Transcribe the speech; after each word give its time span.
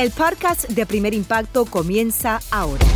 El 0.00 0.10
podcast 0.12 0.66
de 0.66 0.86
Primer 0.86 1.12
Impacto 1.12 1.66
comienza 1.66 2.40
ahora. 2.50 2.86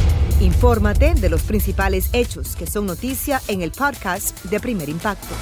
Infórmate 0.40 1.12
de 1.12 1.28
los 1.28 1.42
principales 1.42 2.08
hechos 2.14 2.56
que 2.56 2.66
son 2.66 2.86
noticia 2.86 3.42
en 3.46 3.60
el 3.60 3.72
podcast 3.72 4.42
de 4.44 4.58
Primer 4.58 4.88
Impacto. 4.88 5.34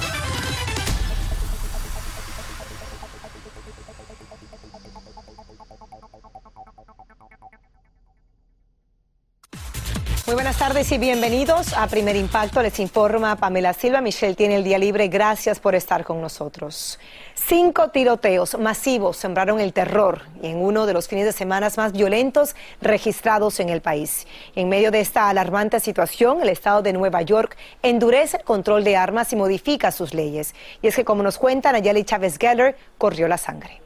Muy 10.25 10.35
buenas 10.35 10.57
tardes 10.57 10.89
y 10.93 10.97
bienvenidos 10.97 11.73
a 11.73 11.85
Primer 11.87 12.15
Impacto. 12.15 12.61
Les 12.63 12.79
informa 12.79 13.35
Pamela 13.35 13.73
Silva. 13.73 13.99
Michelle 13.99 14.35
tiene 14.35 14.55
el 14.55 14.63
día 14.63 14.77
libre. 14.77 15.09
Gracias 15.09 15.59
por 15.59 15.75
estar 15.75 16.05
con 16.05 16.21
nosotros. 16.21 16.97
Cinco 17.33 17.89
tiroteos 17.89 18.57
masivos 18.57 19.17
sembraron 19.17 19.59
el 19.59 19.73
terror 19.73 20.21
y 20.41 20.47
en 20.47 20.61
uno 20.61 20.85
de 20.85 20.93
los 20.93 21.09
fines 21.09 21.25
de 21.25 21.33
semana 21.33 21.69
más 21.75 21.91
violentos 21.91 22.55
registrados 22.79 23.59
en 23.59 23.67
el 23.67 23.81
país. 23.81 24.25
En 24.55 24.69
medio 24.69 24.91
de 24.91 25.01
esta 25.01 25.27
alarmante 25.27 25.81
situación, 25.81 26.41
el 26.41 26.47
estado 26.47 26.81
de 26.81 26.93
Nueva 26.93 27.21
York 27.21 27.57
endurece 27.81 28.37
el 28.37 28.43
control 28.45 28.85
de 28.85 28.95
armas 28.95 29.33
y 29.33 29.35
modifica 29.35 29.91
sus 29.91 30.13
leyes. 30.13 30.55
Y 30.81 30.87
es 30.87 30.95
que, 30.95 31.03
como 31.03 31.21
nos 31.21 31.37
cuenta 31.37 31.73
Nayeli 31.73 32.05
Chávez 32.05 32.37
Geller, 32.39 32.77
corrió 32.97 33.27
la 33.27 33.37
sangre. 33.37 33.81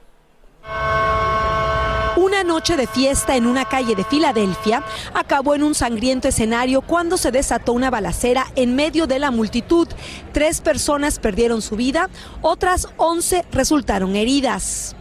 Una 2.18 2.44
noche 2.44 2.76
de 2.76 2.88
fiesta 2.88 3.36
en 3.36 3.46
una 3.46 3.66
calle 3.66 3.94
de 3.94 4.04
Filadelfia 4.04 4.84
acabó 5.14 5.54
en 5.54 5.62
un 5.62 5.76
sangriento 5.76 6.28
escenario 6.28 6.82
cuando 6.82 7.16
se 7.16 7.32
desató 7.32 7.74
una 7.74 7.92
balacera 7.92 8.48
en 8.56 8.76
medio 8.76 9.06
de 9.06 9.20
la 9.20 9.30
multitud. 9.30 9.88
Tres 10.32 10.60
personas 10.60 11.20
perdieron 11.20 11.62
su 11.62 11.76
vida, 11.76 12.10
otras 12.42 12.88
11 12.98 13.46
resultaron 13.52 14.16
heridas. 14.16 14.96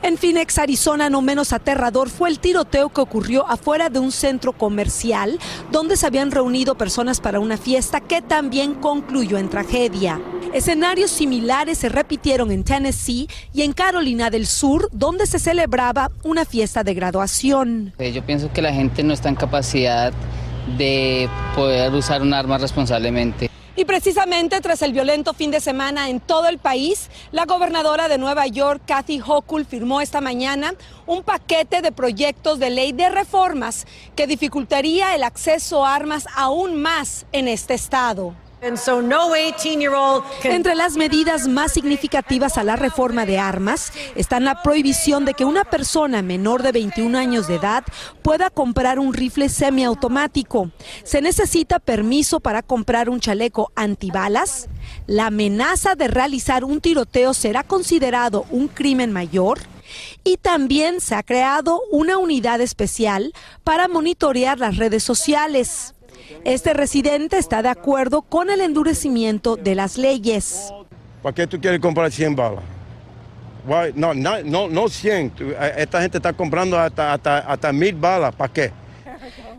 En 0.00 0.16
Phoenix, 0.16 0.58
Arizona, 0.58 1.10
no 1.10 1.20
menos 1.20 1.52
aterrador 1.52 2.10
fue 2.10 2.28
el 2.28 2.38
tiroteo 2.38 2.90
que 2.90 3.00
ocurrió 3.00 3.48
afuera 3.48 3.88
de 3.88 3.98
un 3.98 4.12
centro 4.12 4.52
comercial 4.52 5.40
donde 5.72 5.96
se 5.96 6.06
habían 6.06 6.30
reunido 6.30 6.76
personas 6.76 7.20
para 7.20 7.40
una 7.40 7.56
fiesta 7.56 8.00
que 8.00 8.22
también 8.22 8.74
concluyó 8.74 9.36
en 9.36 9.48
tragedia. 9.48 10.20
Escenarios 10.54 11.10
similares 11.10 11.78
se 11.78 11.90
repitieron 11.90 12.50
en 12.50 12.64
Tennessee 12.64 13.28
y 13.52 13.62
en 13.62 13.72
Carolina 13.74 14.30
del 14.30 14.46
Sur, 14.46 14.88
donde 14.92 15.26
se 15.26 15.38
celebraba 15.38 16.10
una 16.22 16.46
fiesta 16.46 16.82
de 16.82 16.94
graduación. 16.94 17.92
Eh, 17.98 18.12
yo 18.12 18.24
pienso 18.24 18.50
que 18.52 18.62
la 18.62 18.72
gente 18.72 19.02
no 19.02 19.12
está 19.12 19.28
en 19.28 19.34
capacidad 19.34 20.12
de 20.78 21.28
poder 21.54 21.92
usar 21.92 22.22
un 22.22 22.32
arma 22.32 22.56
responsablemente. 22.56 23.50
Y 23.76 23.84
precisamente 23.84 24.60
tras 24.60 24.82
el 24.82 24.92
violento 24.92 25.34
fin 25.34 25.50
de 25.50 25.60
semana 25.60 26.08
en 26.08 26.18
todo 26.18 26.48
el 26.48 26.58
país, 26.58 27.10
la 27.30 27.44
gobernadora 27.44 28.08
de 28.08 28.18
Nueva 28.18 28.46
York, 28.46 28.82
Kathy 28.86 29.20
Hochul, 29.20 29.66
firmó 29.66 30.00
esta 30.00 30.20
mañana 30.20 30.74
un 31.06 31.22
paquete 31.22 31.82
de 31.82 31.92
proyectos 31.92 32.58
de 32.58 32.70
ley 32.70 32.92
de 32.92 33.08
reformas 33.08 33.86
que 34.16 34.26
dificultaría 34.26 35.14
el 35.14 35.22
acceso 35.22 35.84
a 35.84 35.94
armas 35.94 36.26
aún 36.34 36.80
más 36.82 37.26
en 37.32 37.46
este 37.46 37.74
estado. 37.74 38.34
Entre 40.42 40.74
las 40.74 40.96
medidas 40.96 41.46
más 41.46 41.72
significativas 41.72 42.58
a 42.58 42.64
la 42.64 42.74
reforma 42.74 43.24
de 43.24 43.38
armas 43.38 43.92
están 44.16 44.44
la 44.44 44.62
prohibición 44.62 45.24
de 45.24 45.34
que 45.34 45.44
una 45.44 45.64
persona 45.64 46.22
menor 46.22 46.62
de 46.62 46.72
21 46.72 47.16
años 47.16 47.46
de 47.46 47.54
edad 47.54 47.84
pueda 48.22 48.50
comprar 48.50 48.98
un 48.98 49.14
rifle 49.14 49.48
semiautomático. 49.48 50.72
Se 51.04 51.22
necesita 51.22 51.78
permiso 51.78 52.40
para 52.40 52.62
comprar 52.62 53.10
un 53.10 53.20
chaleco 53.20 53.70
antibalas. 53.76 54.68
La 55.06 55.26
amenaza 55.26 55.94
de 55.94 56.08
realizar 56.08 56.64
un 56.64 56.80
tiroteo 56.80 57.34
será 57.34 57.62
considerado 57.62 58.44
un 58.50 58.66
crimen 58.66 59.12
mayor. 59.12 59.60
Y 60.24 60.36
también 60.36 61.00
se 61.00 61.14
ha 61.14 61.22
creado 61.22 61.80
una 61.90 62.18
unidad 62.18 62.60
especial 62.60 63.32
para 63.64 63.88
monitorear 63.88 64.58
las 64.58 64.76
redes 64.76 65.02
sociales. 65.02 65.94
Este 66.44 66.74
residente 66.74 67.38
está 67.38 67.62
de 67.62 67.68
acuerdo 67.68 68.22
con 68.22 68.50
el 68.50 68.60
endurecimiento 68.60 69.56
de 69.56 69.74
las 69.74 69.98
leyes. 69.98 70.72
¿Para 71.22 71.34
qué 71.34 71.46
tú 71.46 71.60
quieres 71.60 71.80
comprar 71.80 72.10
100 72.10 72.36
balas? 72.36 72.64
No, 73.94 74.14
no, 74.14 74.42
no, 74.42 74.68
no 74.68 74.88
100. 74.88 75.32
Esta 75.76 76.00
gente 76.00 76.18
está 76.18 76.32
comprando 76.32 76.78
hasta, 76.78 77.12
hasta, 77.12 77.38
hasta 77.38 77.72
mil 77.72 77.94
balas. 77.94 78.34
¿Para 78.34 78.52
qué? 78.52 78.72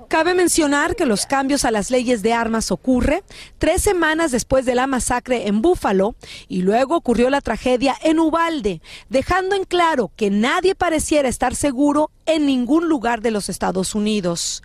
Cabe 0.10 0.34
mencionar 0.34 0.96
que 0.96 1.06
los 1.06 1.28
cambios 1.28 1.66
a 1.66 1.72
las 1.72 1.92
leyes 1.92 2.24
de 2.24 2.34
armas 2.34 2.72
ocurre 2.72 3.24
tres 3.60 3.84
semanas 3.84 4.32
después 4.32 4.66
de 4.66 4.74
la 4.74 4.88
masacre 4.88 5.48
en 5.48 5.62
Búfalo 5.62 6.16
y 6.48 6.64
luego 6.64 6.96
ocurrió 6.96 7.30
la 7.30 7.42
tragedia 7.42 7.96
en 8.02 8.18
Ubalde, 8.20 8.82
dejando 9.10 9.56
en 9.56 9.66
claro 9.66 10.12
que 10.16 10.32
nadie 10.32 10.74
pareciera 10.74 11.30
estar 11.30 11.56
seguro 11.56 12.10
en 12.26 12.48
ningún 12.48 12.90
lugar 12.90 13.22
de 13.22 13.30
los 13.30 13.50
Estados 13.50 13.94
Unidos. 13.94 14.64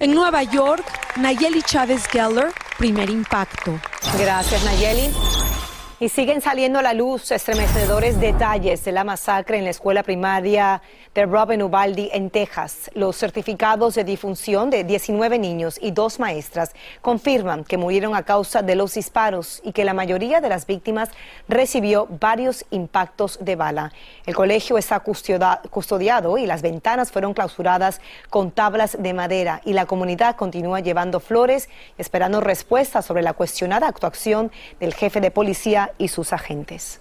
En 0.00 0.14
Nueva 0.14 0.42
York, 0.42 0.84
Nayeli 1.16 1.62
Chávez 1.62 2.06
Geller, 2.06 2.52
primer 2.76 3.08
impacto. 3.08 3.80
Gracias, 4.18 4.62
Nayeli. 4.64 5.08
Y 6.04 6.10
siguen 6.10 6.42
saliendo 6.42 6.80
a 6.80 6.82
la 6.82 6.92
luz 6.92 7.32
estremecedores 7.32 8.20
detalles 8.20 8.84
de 8.84 8.92
la 8.92 9.04
masacre 9.04 9.56
en 9.56 9.64
la 9.64 9.70
escuela 9.70 10.02
primaria 10.02 10.82
de 11.14 11.24
Robin 11.24 11.62
Ubaldi 11.62 12.10
en 12.12 12.28
Texas. 12.28 12.90
Los 12.92 13.16
certificados 13.16 13.94
de 13.94 14.04
difunción 14.04 14.68
de 14.68 14.84
19 14.84 15.38
niños 15.38 15.78
y 15.80 15.92
dos 15.92 16.20
maestras 16.20 16.74
confirman 17.00 17.64
que 17.64 17.78
murieron 17.78 18.14
a 18.14 18.22
causa 18.22 18.60
de 18.60 18.74
los 18.74 18.92
disparos 18.92 19.62
y 19.64 19.72
que 19.72 19.86
la 19.86 19.94
mayoría 19.94 20.42
de 20.42 20.50
las 20.50 20.66
víctimas 20.66 21.08
recibió 21.48 22.06
varios 22.20 22.66
impactos 22.70 23.38
de 23.40 23.56
bala. 23.56 23.90
El 24.26 24.34
colegio 24.34 24.76
está 24.76 25.00
custodiado 25.00 26.36
y 26.36 26.44
las 26.44 26.60
ventanas 26.60 27.12
fueron 27.12 27.32
clausuradas 27.32 28.02
con 28.28 28.50
tablas 28.50 28.98
de 29.00 29.14
madera 29.14 29.62
y 29.64 29.72
la 29.72 29.86
comunidad 29.86 30.36
continúa 30.36 30.80
llevando 30.80 31.18
flores 31.18 31.70
esperando 31.96 32.42
respuestas 32.42 33.06
sobre 33.06 33.22
la 33.22 33.32
cuestionada 33.32 33.88
actuación 33.88 34.52
del 34.80 34.92
jefe 34.92 35.22
de 35.22 35.30
policía 35.30 35.92
y 35.98 36.08
sus 36.08 36.32
agentes. 36.32 37.00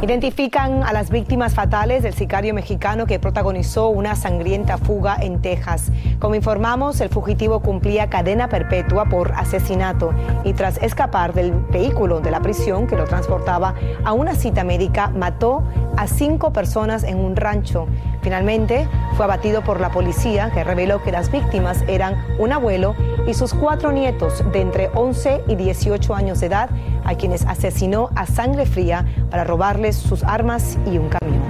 Identifican 0.00 0.84
a 0.84 0.92
las 0.92 1.10
víctimas 1.10 1.54
fatales 1.54 2.02
del 2.02 2.14
sicario 2.14 2.54
mexicano 2.54 3.04
que 3.06 3.18
protagonizó 3.18 3.88
una 3.88 4.14
sangrienta 4.14 4.78
fuga 4.78 5.16
en 5.20 5.42
Texas. 5.42 5.90
Como 6.20 6.36
informamos, 6.36 7.00
el 7.00 7.08
fugitivo 7.08 7.60
cumplía 7.60 8.08
cadena 8.08 8.48
perpetua 8.48 9.06
por 9.06 9.32
asesinato 9.32 10.14
y 10.44 10.52
tras 10.52 10.80
escapar 10.82 11.34
del 11.34 11.52
vehículo 11.52 12.20
de 12.20 12.30
la 12.30 12.40
prisión 12.40 12.86
que 12.86 12.96
lo 12.96 13.04
transportaba 13.04 13.74
a 14.04 14.12
una 14.12 14.34
cita 14.34 14.62
médica, 14.62 15.08
mató 15.08 15.64
a 15.96 16.06
cinco 16.06 16.52
personas 16.52 17.02
en 17.02 17.18
un 17.18 17.34
rancho. 17.34 17.88
Finalmente, 18.22 18.88
fue 19.16 19.24
abatido 19.24 19.62
por 19.62 19.80
la 19.80 19.90
policía 19.90 20.50
que 20.52 20.62
reveló 20.62 21.02
que 21.02 21.10
las 21.10 21.30
víctimas 21.30 21.82
eran 21.88 22.16
un 22.38 22.52
abuelo 22.52 22.94
y 23.26 23.34
sus 23.34 23.52
cuatro 23.52 23.90
nietos 23.90 24.44
de 24.52 24.60
entre 24.60 24.90
11 24.94 25.42
y 25.48 25.56
18 25.56 26.14
años 26.14 26.40
de 26.40 26.46
edad, 26.46 26.70
a 27.04 27.14
quienes 27.14 27.46
asesinó 27.46 28.10
a 28.14 28.26
sangre 28.26 28.66
fría 28.66 29.06
para 29.30 29.44
sus 29.92 30.24
armas 30.24 30.78
y 30.86 30.96
un 30.96 31.10
camión. 31.10 31.42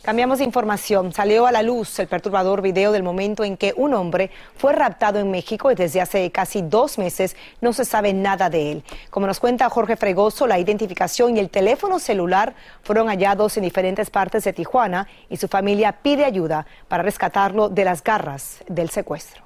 Cambiamos 0.00 0.38
de 0.38 0.44
información. 0.44 1.12
Salió 1.12 1.48
a 1.48 1.50
la 1.50 1.62
luz 1.62 1.98
el 1.98 2.06
perturbador 2.06 2.62
video 2.62 2.92
del 2.92 3.02
momento 3.02 3.42
en 3.42 3.56
que 3.56 3.74
un 3.76 3.94
hombre 3.94 4.30
fue 4.56 4.72
raptado 4.72 5.18
en 5.18 5.28
México 5.32 5.72
y 5.72 5.74
desde 5.74 6.00
hace 6.00 6.30
casi 6.30 6.62
dos 6.62 6.98
meses 6.98 7.34
no 7.60 7.72
se 7.72 7.84
sabe 7.84 8.12
nada 8.12 8.48
de 8.48 8.70
él. 8.70 8.84
Como 9.10 9.26
nos 9.26 9.40
cuenta 9.40 9.68
Jorge 9.68 9.96
Fregoso, 9.96 10.46
la 10.46 10.60
identificación 10.60 11.36
y 11.36 11.40
el 11.40 11.50
teléfono 11.50 11.98
celular 11.98 12.54
fueron 12.84 13.08
hallados 13.08 13.56
en 13.56 13.64
diferentes 13.64 14.10
partes 14.10 14.44
de 14.44 14.52
Tijuana 14.52 15.08
y 15.28 15.38
su 15.38 15.48
familia 15.48 15.90
pide 16.00 16.24
ayuda 16.24 16.64
para 16.86 17.02
rescatarlo 17.02 17.68
de 17.68 17.84
las 17.84 18.04
garras 18.04 18.58
del 18.68 18.90
secuestro. 18.90 19.42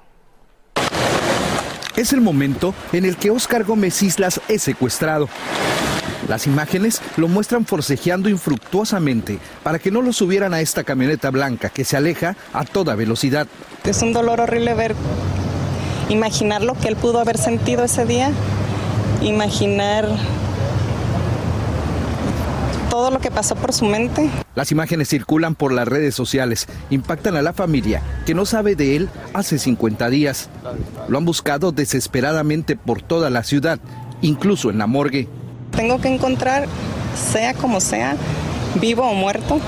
Es 1.95 2.13
el 2.13 2.21
momento 2.21 2.75
en 2.93 3.05
el 3.05 3.17
que 3.17 3.31
Oscar 3.31 3.63
Gómez 3.63 4.03
Islas 4.03 4.39
es 4.47 4.61
secuestrado. 4.61 5.27
Las 6.31 6.47
imágenes 6.47 7.01
lo 7.17 7.27
muestran 7.27 7.65
forcejeando 7.65 8.29
infructuosamente 8.29 9.37
para 9.63 9.79
que 9.79 9.91
no 9.91 10.01
lo 10.01 10.13
subieran 10.13 10.53
a 10.53 10.61
esta 10.61 10.85
camioneta 10.85 11.29
blanca 11.29 11.67
que 11.67 11.83
se 11.83 11.97
aleja 11.97 12.37
a 12.53 12.63
toda 12.63 12.95
velocidad. 12.95 13.47
Es 13.83 14.01
un 14.01 14.13
dolor 14.13 14.39
horrible 14.39 14.73
ver, 14.73 14.95
imaginar 16.07 16.61
lo 16.61 16.75
que 16.75 16.87
él 16.87 16.95
pudo 16.95 17.19
haber 17.19 17.37
sentido 17.37 17.83
ese 17.83 18.05
día, 18.05 18.31
imaginar 19.21 20.07
todo 22.89 23.11
lo 23.11 23.19
que 23.19 23.29
pasó 23.29 23.57
por 23.57 23.73
su 23.73 23.83
mente. 23.83 24.29
Las 24.55 24.71
imágenes 24.71 25.09
circulan 25.09 25.55
por 25.55 25.73
las 25.73 25.85
redes 25.85 26.15
sociales, 26.15 26.65
impactan 26.91 27.35
a 27.35 27.41
la 27.41 27.51
familia 27.51 28.01
que 28.25 28.35
no 28.35 28.45
sabe 28.45 28.77
de 28.77 28.95
él 28.95 29.09
hace 29.33 29.59
50 29.59 30.09
días. 30.09 30.49
Lo 31.09 31.17
han 31.17 31.25
buscado 31.25 31.73
desesperadamente 31.73 32.77
por 32.77 33.01
toda 33.01 33.29
la 33.29 33.43
ciudad, 33.43 33.81
incluso 34.21 34.69
en 34.69 34.77
la 34.77 34.87
morgue. 34.87 35.27
Tengo 35.71 35.99
que 35.99 36.07
encontrar, 36.07 36.67
sea 37.31 37.53
como 37.53 37.79
sea, 37.79 38.15
vivo 38.79 39.03
o 39.03 39.13
muerto, 39.13 39.59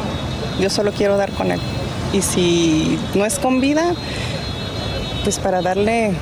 yo 0.59 0.69
solo 0.69 0.91
quiero 0.91 1.17
dar 1.17 1.31
con 1.31 1.51
él. 1.51 1.59
Y 2.13 2.21
si 2.21 2.99
no 3.15 3.25
es 3.25 3.39
con 3.39 3.59
vida, 3.59 3.93
pues 5.23 5.39
para 5.39 5.61
darle 5.61 6.13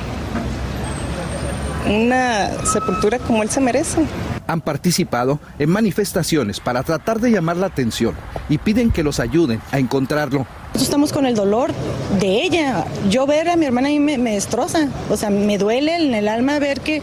una 1.88 2.50
sepultura 2.66 3.20
como 3.20 3.44
él 3.44 3.50
se 3.50 3.60
merece. 3.60 4.06
Han 4.48 4.62
participado 4.62 5.40
en 5.60 5.70
manifestaciones 5.70 6.60
para 6.60 6.84
tratar 6.84 7.20
de 7.20 7.32
llamar 7.32 7.58
la 7.58 7.68
atención 7.68 8.16
y 8.50 8.58
piden 8.58 8.92
que 8.92 9.04
los 9.04 9.20
ayuden 9.20 9.62
a 9.72 9.80
encontrarlo. 9.80 10.46
Estamos 10.74 11.12
con 11.12 11.26
el 11.26 11.36
dolor 11.36 11.72
de 12.20 12.44
ella. 12.44 12.86
Yo 13.10 13.26
ver 13.26 13.50
a 13.50 13.56
mi 13.56 13.66
hermana 13.66 13.90
ahí 13.90 14.00
me, 14.00 14.18
me 14.18 14.34
destroza. 14.34 14.88
O 15.10 15.18
sea, 15.18 15.30
me 15.30 15.58
duele 15.58 15.96
en 15.96 16.14
el 16.14 16.28
alma 16.28 16.60
ver 16.60 16.80
que, 16.80 17.02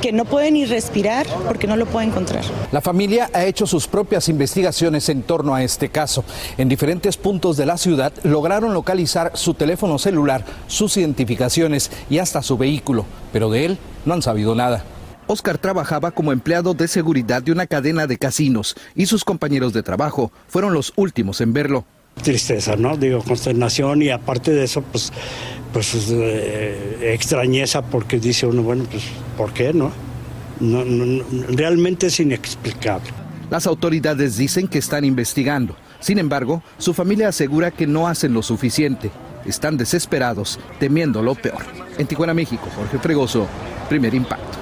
que 0.00 0.12
no 0.12 0.24
puede 0.24 0.50
ni 0.50 0.64
respirar 0.64 1.26
porque 1.46 1.66
no 1.66 1.76
lo 1.76 1.86
puede 1.86 2.06
encontrar. 2.06 2.44
La 2.72 2.80
familia 2.80 3.30
ha 3.32 3.44
hecho 3.44 3.66
sus 3.66 3.86
propias 3.86 4.28
investigaciones 4.28 5.08
en 5.08 5.22
torno 5.22 5.54
a 5.54 5.62
este 5.62 5.88
caso. 5.88 6.24
En 6.58 6.68
diferentes 6.68 7.16
puntos 7.16 7.56
de 7.56 7.66
la 7.66 7.76
ciudad 7.76 8.12
lograron 8.22 8.74
localizar 8.74 9.32
su 9.34 9.54
teléfono 9.54 9.98
celular, 9.98 10.44
sus 10.66 10.96
identificaciones 10.96 11.90
y 12.08 12.18
hasta 12.18 12.42
su 12.42 12.56
vehículo, 12.56 13.04
pero 13.32 13.50
de 13.50 13.66
él 13.66 13.78
no 14.04 14.14
han 14.14 14.22
sabido 14.22 14.54
nada. 14.54 14.84
Oscar 15.26 15.58
trabajaba 15.58 16.10
como 16.10 16.32
empleado 16.32 16.74
de 16.74 16.88
seguridad 16.88 17.40
de 17.42 17.52
una 17.52 17.66
cadena 17.66 18.08
de 18.08 18.18
casinos 18.18 18.74
y 18.96 19.06
sus 19.06 19.24
compañeros 19.24 19.72
de 19.72 19.84
trabajo 19.84 20.32
fueron 20.48 20.74
los 20.74 20.92
últimos 20.96 21.40
en 21.40 21.52
verlo. 21.52 21.84
Tristeza, 22.22 22.76
¿no? 22.76 22.96
Digo, 22.96 23.22
consternación 23.22 24.02
y 24.02 24.10
aparte 24.10 24.52
de 24.52 24.64
eso, 24.64 24.82
pues, 24.82 25.12
pues 25.72 25.94
eh, 26.10 27.12
extrañeza 27.12 27.82
porque 27.82 28.18
dice 28.18 28.46
uno, 28.46 28.62
bueno, 28.62 28.84
pues, 28.90 29.04
¿por 29.36 29.52
qué, 29.52 29.72
no? 29.72 29.90
No? 30.60 30.84
Realmente 31.48 32.08
es 32.08 32.20
inexplicable. 32.20 33.10
Las 33.50 33.66
autoridades 33.66 34.36
dicen 34.36 34.68
que 34.68 34.78
están 34.78 35.04
investigando. 35.04 35.74
Sin 35.98 36.18
embargo, 36.18 36.62
su 36.78 36.94
familia 36.94 37.28
asegura 37.28 37.70
que 37.70 37.86
no 37.86 38.06
hacen 38.06 38.32
lo 38.32 38.42
suficiente. 38.42 39.10
Están 39.44 39.76
desesperados, 39.76 40.60
temiendo 40.78 41.22
lo 41.22 41.34
peor. 41.34 41.62
En 41.98 42.06
Tijuana, 42.06 42.34
México, 42.34 42.68
Jorge 42.76 42.98
Fregoso, 42.98 43.46
primer 43.88 44.14
impacto. 44.14 44.59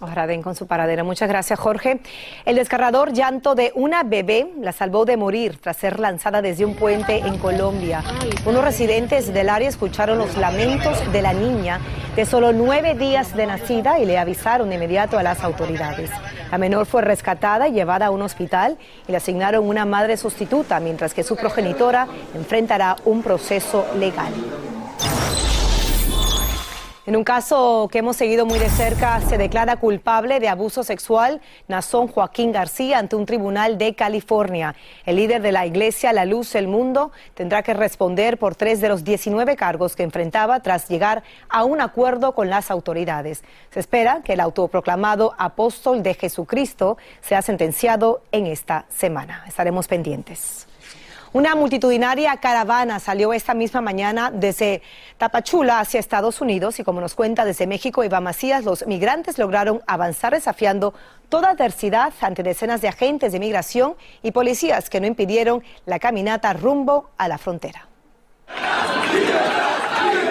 Ojalá 0.00 0.26
den 0.26 0.42
con 0.42 0.54
su 0.54 0.66
paradera. 0.66 1.04
Muchas 1.04 1.28
gracias, 1.28 1.58
Jorge. 1.58 2.00
El 2.44 2.56
desgarrador 2.56 3.12
llanto 3.14 3.54
de 3.54 3.72
una 3.74 4.02
bebé 4.02 4.52
la 4.60 4.72
salvó 4.72 5.06
de 5.06 5.16
morir 5.16 5.58
tras 5.58 5.78
ser 5.78 5.98
lanzada 6.00 6.42
desde 6.42 6.66
un 6.66 6.74
puente 6.74 7.18
en 7.18 7.38
Colombia. 7.38 8.02
Unos 8.44 8.62
residentes 8.62 9.32
del 9.32 9.48
área 9.48 9.68
escucharon 9.68 10.18
los 10.18 10.36
lamentos 10.36 11.00
de 11.12 11.22
la 11.22 11.32
niña 11.32 11.80
de 12.14 12.26
solo 12.26 12.52
nueve 12.52 12.94
días 12.94 13.34
de 13.34 13.46
nacida 13.46 13.98
y 13.98 14.04
le 14.04 14.18
avisaron 14.18 14.68
de 14.68 14.74
inmediato 14.74 15.18
a 15.18 15.22
las 15.22 15.42
autoridades. 15.42 16.10
La 16.50 16.58
menor 16.58 16.84
fue 16.84 17.00
rescatada 17.00 17.66
y 17.66 17.72
llevada 17.72 18.06
a 18.06 18.10
un 18.10 18.22
hospital 18.22 18.76
y 19.08 19.12
le 19.12 19.16
asignaron 19.16 19.66
una 19.66 19.86
madre 19.86 20.16
sustituta, 20.16 20.78
mientras 20.78 21.14
que 21.14 21.22
su 21.22 21.36
progenitora 21.36 22.06
enfrentará 22.34 22.96
un 23.04 23.22
proceso 23.22 23.86
legal. 23.98 24.32
En 27.06 27.14
un 27.14 27.22
caso 27.22 27.88
que 27.92 27.98
hemos 27.98 28.16
seguido 28.16 28.46
muy 28.46 28.58
de 28.58 28.68
cerca, 28.68 29.20
se 29.20 29.38
declara 29.38 29.76
culpable 29.76 30.40
de 30.40 30.48
abuso 30.48 30.82
sexual 30.82 31.40
Nazón 31.68 32.08
Joaquín 32.08 32.50
García 32.50 32.98
ante 32.98 33.14
un 33.14 33.26
tribunal 33.26 33.78
de 33.78 33.94
California. 33.94 34.74
El 35.04 35.14
líder 35.14 35.40
de 35.40 35.52
la 35.52 35.66
iglesia 35.66 36.12
La 36.12 36.24
Luz 36.24 36.52
del 36.52 36.66
Mundo 36.66 37.12
tendrá 37.34 37.62
que 37.62 37.74
responder 37.74 38.38
por 38.38 38.56
tres 38.56 38.80
de 38.80 38.88
los 38.88 39.04
19 39.04 39.54
cargos 39.54 39.94
que 39.94 40.02
enfrentaba 40.02 40.58
tras 40.64 40.88
llegar 40.88 41.22
a 41.48 41.62
un 41.62 41.80
acuerdo 41.80 42.34
con 42.34 42.50
las 42.50 42.72
autoridades. 42.72 43.44
Se 43.70 43.78
espera 43.78 44.22
que 44.24 44.32
el 44.32 44.40
autoproclamado 44.40 45.36
apóstol 45.38 46.02
de 46.02 46.14
Jesucristo 46.14 46.98
sea 47.20 47.40
sentenciado 47.40 48.22
en 48.32 48.46
esta 48.46 48.84
semana. 48.88 49.44
Estaremos 49.46 49.86
pendientes. 49.86 50.66
Una 51.36 51.54
multitudinaria 51.54 52.34
caravana 52.38 52.98
salió 52.98 53.34
esta 53.34 53.52
misma 53.52 53.82
mañana 53.82 54.30
desde 54.32 54.80
Tapachula 55.18 55.80
hacia 55.80 56.00
Estados 56.00 56.40
Unidos 56.40 56.78
y 56.78 56.82
como 56.82 56.98
nos 56.98 57.14
cuenta 57.14 57.44
desde 57.44 57.66
México 57.66 58.02
Iván 58.02 58.24
Macías, 58.24 58.64
los 58.64 58.86
migrantes 58.86 59.36
lograron 59.36 59.82
avanzar 59.86 60.32
desafiando 60.32 60.94
toda 61.28 61.50
adversidad 61.50 62.14
ante 62.22 62.42
decenas 62.42 62.80
de 62.80 62.88
agentes 62.88 63.32
de 63.32 63.38
migración 63.38 63.96
y 64.22 64.30
policías 64.30 64.88
que 64.88 64.98
no 64.98 65.08
impidieron 65.08 65.62
la 65.84 65.98
caminata 65.98 66.54
rumbo 66.54 67.10
a 67.18 67.28
la 67.28 67.36
frontera. 67.36 67.86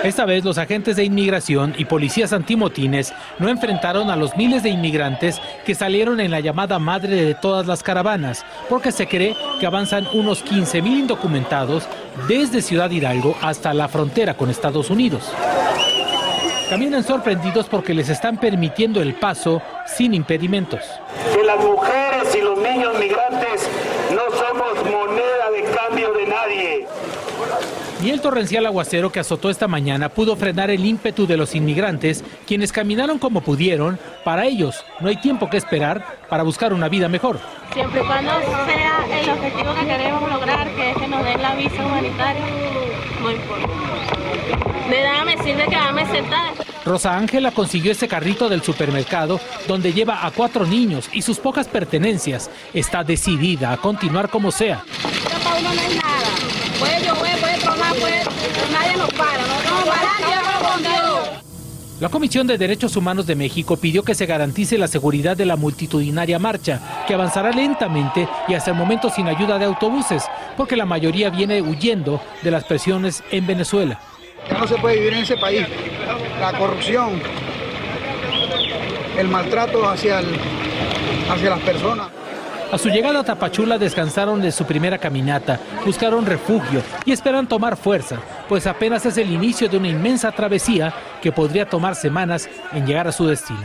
Esta 0.03 0.25
vez 0.25 0.43
los 0.43 0.57
agentes 0.57 0.95
de 0.95 1.03
inmigración 1.03 1.73
y 1.77 1.85
policías 1.85 2.33
antimotines 2.33 3.13
no 3.39 3.49
enfrentaron 3.49 4.09
a 4.09 4.15
los 4.15 4.35
miles 4.35 4.63
de 4.63 4.69
inmigrantes 4.69 5.41
que 5.65 5.75
salieron 5.75 6.19
en 6.19 6.31
la 6.31 6.39
llamada 6.39 6.79
madre 6.79 7.15
de 7.23 7.35
todas 7.35 7.65
las 7.65 7.83
caravanas, 7.83 8.45
porque 8.69 8.91
se 8.91 9.07
cree 9.07 9.35
que 9.59 9.65
avanzan 9.65 10.07
unos 10.13 10.43
15 10.43 10.81
mil 10.81 10.99
indocumentados 10.99 11.87
desde 12.27 12.61
Ciudad 12.61 12.91
Hidalgo 12.91 13.35
hasta 13.41 13.73
la 13.73 13.87
frontera 13.87 14.35
con 14.35 14.49
Estados 14.49 14.89
Unidos. 14.89 15.31
Caminan 16.69 17.03
sorprendidos 17.03 17.67
porque 17.67 17.93
les 17.93 18.09
están 18.09 18.37
permitiendo 18.37 19.01
el 19.01 19.15
paso 19.15 19.61
sin 19.85 20.13
impedimentos 20.13 20.81
y 22.33 22.41
los 22.41 22.57
niños 22.57 22.97
migrantes 22.97 23.69
no 24.11 24.21
somos 24.35 24.73
moneda 24.89 25.51
de 25.51 25.63
cambio 25.75 26.11
de 26.13 26.25
nadie. 26.25 26.87
Ni 28.05 28.11
el 28.11 28.21
torrencial 28.21 28.67
aguacero 28.67 29.11
que 29.11 29.19
azotó 29.19 29.49
esta 29.49 29.67
mañana 29.67 30.09
pudo 30.09 30.35
frenar 30.35 30.69
el 30.69 30.85
ímpetu 30.85 31.25
de 31.25 31.37
los 31.37 31.55
inmigrantes, 31.55 32.23
quienes 32.45 32.71
caminaron 32.71 33.17
como 33.17 33.41
pudieron. 33.41 33.97
Para 34.23 34.45
ellos 34.45 34.85
no 34.99 35.09
hay 35.09 35.15
tiempo 35.15 35.49
que 35.49 35.57
esperar 35.57 36.05
para 36.29 36.43
buscar 36.43 36.71
una 36.71 36.87
vida 36.87 37.09
mejor. 37.09 37.39
Siempre 37.73 38.03
y 38.03 38.05
cuando 38.05 38.31
sea 38.67 39.03
el 39.09 39.27
objetivo 39.31 39.73
que 39.73 39.87
queremos 39.87 40.31
lograr, 40.31 40.69
que 40.75 40.91
es 40.91 40.97
que 40.97 41.07
nos 41.07 41.25
den 41.25 41.41
la 41.41 41.55
visa 41.55 41.83
humanitaria, 41.83 42.45
no 43.23 43.31
importa. 43.31 43.67
De 44.87 45.03
nada 45.03 45.25
me 45.25 45.37
sirve 45.43 45.65
quedarme 45.65 46.05
sentada. 46.05 46.51
Rosa 46.85 47.17
Ángela 47.17 47.49
consiguió 47.49 47.91
ese 47.91 48.07
carrito 48.07 48.49
del 48.49 48.61
supermercado 48.61 49.39
donde 49.67 49.93
lleva 49.93 50.27
a 50.27 50.29
cuatro 50.29 50.67
niños 50.67 51.09
y 51.11 51.23
sus 51.23 51.39
pocas 51.39 51.67
pertenencias. 51.67 52.51
Está 52.71 53.03
decidida 53.03 53.71
a 53.71 53.77
continuar 53.77 54.29
como 54.29 54.51
sea. 54.51 54.83
No 55.63 55.71
es 55.71 55.95
nada. 55.95 56.55
Puede 56.79 56.99
tronar, 57.01 57.44
La 61.97 62.09
Comisión 62.09 62.45
de 62.45 62.57
Derechos 62.57 62.97
Humanos 62.97 63.25
de 63.25 63.35
México 63.35 63.77
pidió 63.77 64.03
que 64.03 64.15
se 64.15 64.25
garantice 64.25 64.77
la 64.77 64.87
seguridad 64.89 65.37
de 65.37 65.45
la 65.45 65.55
multitudinaria 65.55 66.37
marcha, 66.37 67.05
que 67.07 67.13
avanzará 67.13 67.51
lentamente 67.51 68.27
y 68.49 68.53
hasta 68.53 68.71
el 68.71 68.77
momento 68.77 69.09
sin 69.09 69.27
ayuda 69.27 69.57
de 69.57 69.65
autobuses, 69.65 70.25
porque 70.57 70.75
la 70.75 70.85
mayoría 70.85 71.29
viene 71.29 71.61
huyendo 71.61 72.21
de 72.43 72.51
las 72.51 72.65
presiones 72.65 73.23
en 73.31 73.47
Venezuela. 73.47 73.99
No 74.51 74.67
se 74.67 74.75
puede 74.75 74.97
vivir 74.97 75.13
en 75.13 75.23
ese 75.23 75.37
país. 75.37 75.65
La 76.41 76.57
corrupción, 76.57 77.21
el 79.17 79.27
maltrato 79.29 79.87
hacia, 79.87 80.19
el, 80.19 80.27
hacia 81.29 81.49
las 81.49 81.59
personas. 81.61 82.09
A 82.71 82.77
su 82.77 82.89
llegada 82.89 83.19
a 83.19 83.23
Tapachula 83.23 83.77
descansaron 83.77 84.41
de 84.41 84.51
su 84.51 84.65
primera 84.65 84.97
caminata, 84.97 85.59
buscaron 85.85 86.25
refugio 86.25 86.81
y 87.05 87.11
esperan 87.11 87.47
tomar 87.47 87.77
fuerza, 87.77 88.19
pues 88.49 88.67
apenas 88.67 89.05
es 89.05 89.17
el 89.17 89.31
inicio 89.31 89.69
de 89.69 89.77
una 89.77 89.87
inmensa 89.87 90.31
travesía 90.31 90.93
que 91.21 91.31
podría 91.31 91.69
tomar 91.69 91.95
semanas 91.95 92.49
en 92.73 92.85
llegar 92.85 93.07
a 93.07 93.11
su 93.11 93.27
destino. 93.27 93.61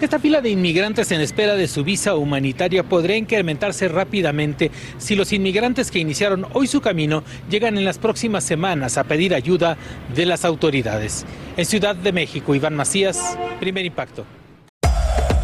Esta 0.00 0.18
fila 0.18 0.40
de 0.40 0.50
inmigrantes 0.50 1.10
en 1.10 1.20
espera 1.20 1.56
de 1.56 1.66
su 1.66 1.82
visa 1.82 2.14
humanitaria 2.14 2.84
podría 2.84 3.16
incrementarse 3.16 3.88
rápidamente 3.88 4.70
si 4.98 5.16
los 5.16 5.32
inmigrantes 5.32 5.90
que 5.90 5.98
iniciaron 5.98 6.46
hoy 6.52 6.68
su 6.68 6.80
camino 6.80 7.24
llegan 7.50 7.76
en 7.76 7.84
las 7.84 7.98
próximas 7.98 8.44
semanas 8.44 8.96
a 8.96 9.04
pedir 9.04 9.34
ayuda 9.34 9.76
de 10.14 10.24
las 10.24 10.44
autoridades. 10.44 11.26
En 11.56 11.66
Ciudad 11.66 11.96
de 11.96 12.12
México, 12.12 12.54
Iván 12.54 12.76
Macías, 12.76 13.36
primer 13.60 13.84
impacto. 13.84 14.24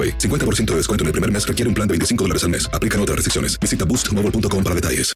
AroPay. 0.00 0.18
50% 0.18 0.66
de 0.66 0.76
descuento 0.76 1.04
en 1.04 1.06
el 1.06 1.12
primer 1.12 1.30
mes 1.30 1.46
requiere 1.46 1.68
un 1.68 1.74
plan 1.74 1.86
de 1.86 1.92
25 1.92 2.24
dólares 2.24 2.44
al 2.44 2.50
mes. 2.50 2.70
Aplican 2.72 3.00
otras 3.00 3.16
restricciones. 3.16 3.58
Visita 3.58 3.84
boostmobile.com 3.84 4.62
para 4.62 4.74
detalles. 4.74 5.12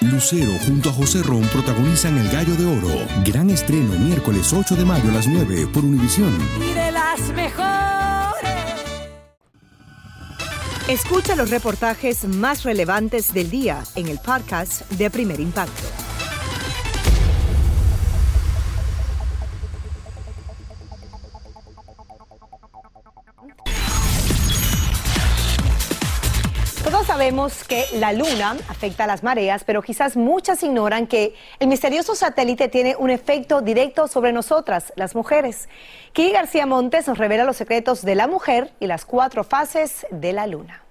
Lucero 0.00 0.52
junto 0.66 0.90
a 0.90 0.92
José 0.92 1.22
Ron 1.22 1.42
protagonizan 1.44 2.18
El 2.18 2.28
Gallo 2.28 2.54
de 2.54 2.66
Oro. 2.66 3.06
Gran 3.24 3.48
estreno 3.48 3.92
miércoles 3.98 4.52
8 4.52 4.76
de 4.76 4.84
mayo 4.84 5.08
a 5.08 5.12
las 5.12 5.26
9 5.26 5.68
por 5.72 5.84
Univisión. 5.84 6.36
Y 6.60 6.74
de 6.74 6.92
las 6.92 7.20
mejores. 7.30 7.66
Escucha 10.88 11.34
los 11.34 11.50
reportajes 11.50 12.24
más 12.24 12.62
relevantes 12.62 13.32
del 13.32 13.50
día 13.50 13.82
en 13.94 14.08
el 14.08 14.18
podcast 14.18 14.88
de 14.92 15.10
Primer 15.10 15.40
Impacto. 15.40 15.82
Sabemos 27.26 27.64
que 27.64 27.84
la 27.94 28.12
luna 28.12 28.56
afecta 28.68 29.02
a 29.02 29.06
las 29.08 29.24
mareas, 29.24 29.64
pero 29.64 29.82
quizás 29.82 30.16
muchas 30.16 30.62
ignoran 30.62 31.08
que 31.08 31.34
el 31.58 31.66
misterioso 31.66 32.14
satélite 32.14 32.68
tiene 32.68 32.94
un 32.94 33.10
efecto 33.10 33.62
directo 33.62 34.06
sobre 34.06 34.32
nosotras, 34.32 34.92
las 34.94 35.16
mujeres. 35.16 35.68
Kiki 36.12 36.30
García 36.30 36.66
Montes 36.66 37.08
nos 37.08 37.18
revela 37.18 37.42
los 37.42 37.56
secretos 37.56 38.02
de 38.02 38.14
la 38.14 38.28
mujer 38.28 38.74
y 38.78 38.86
las 38.86 39.04
cuatro 39.04 39.42
fases 39.42 40.06
de 40.12 40.32
la 40.32 40.46
luna. 40.46 40.84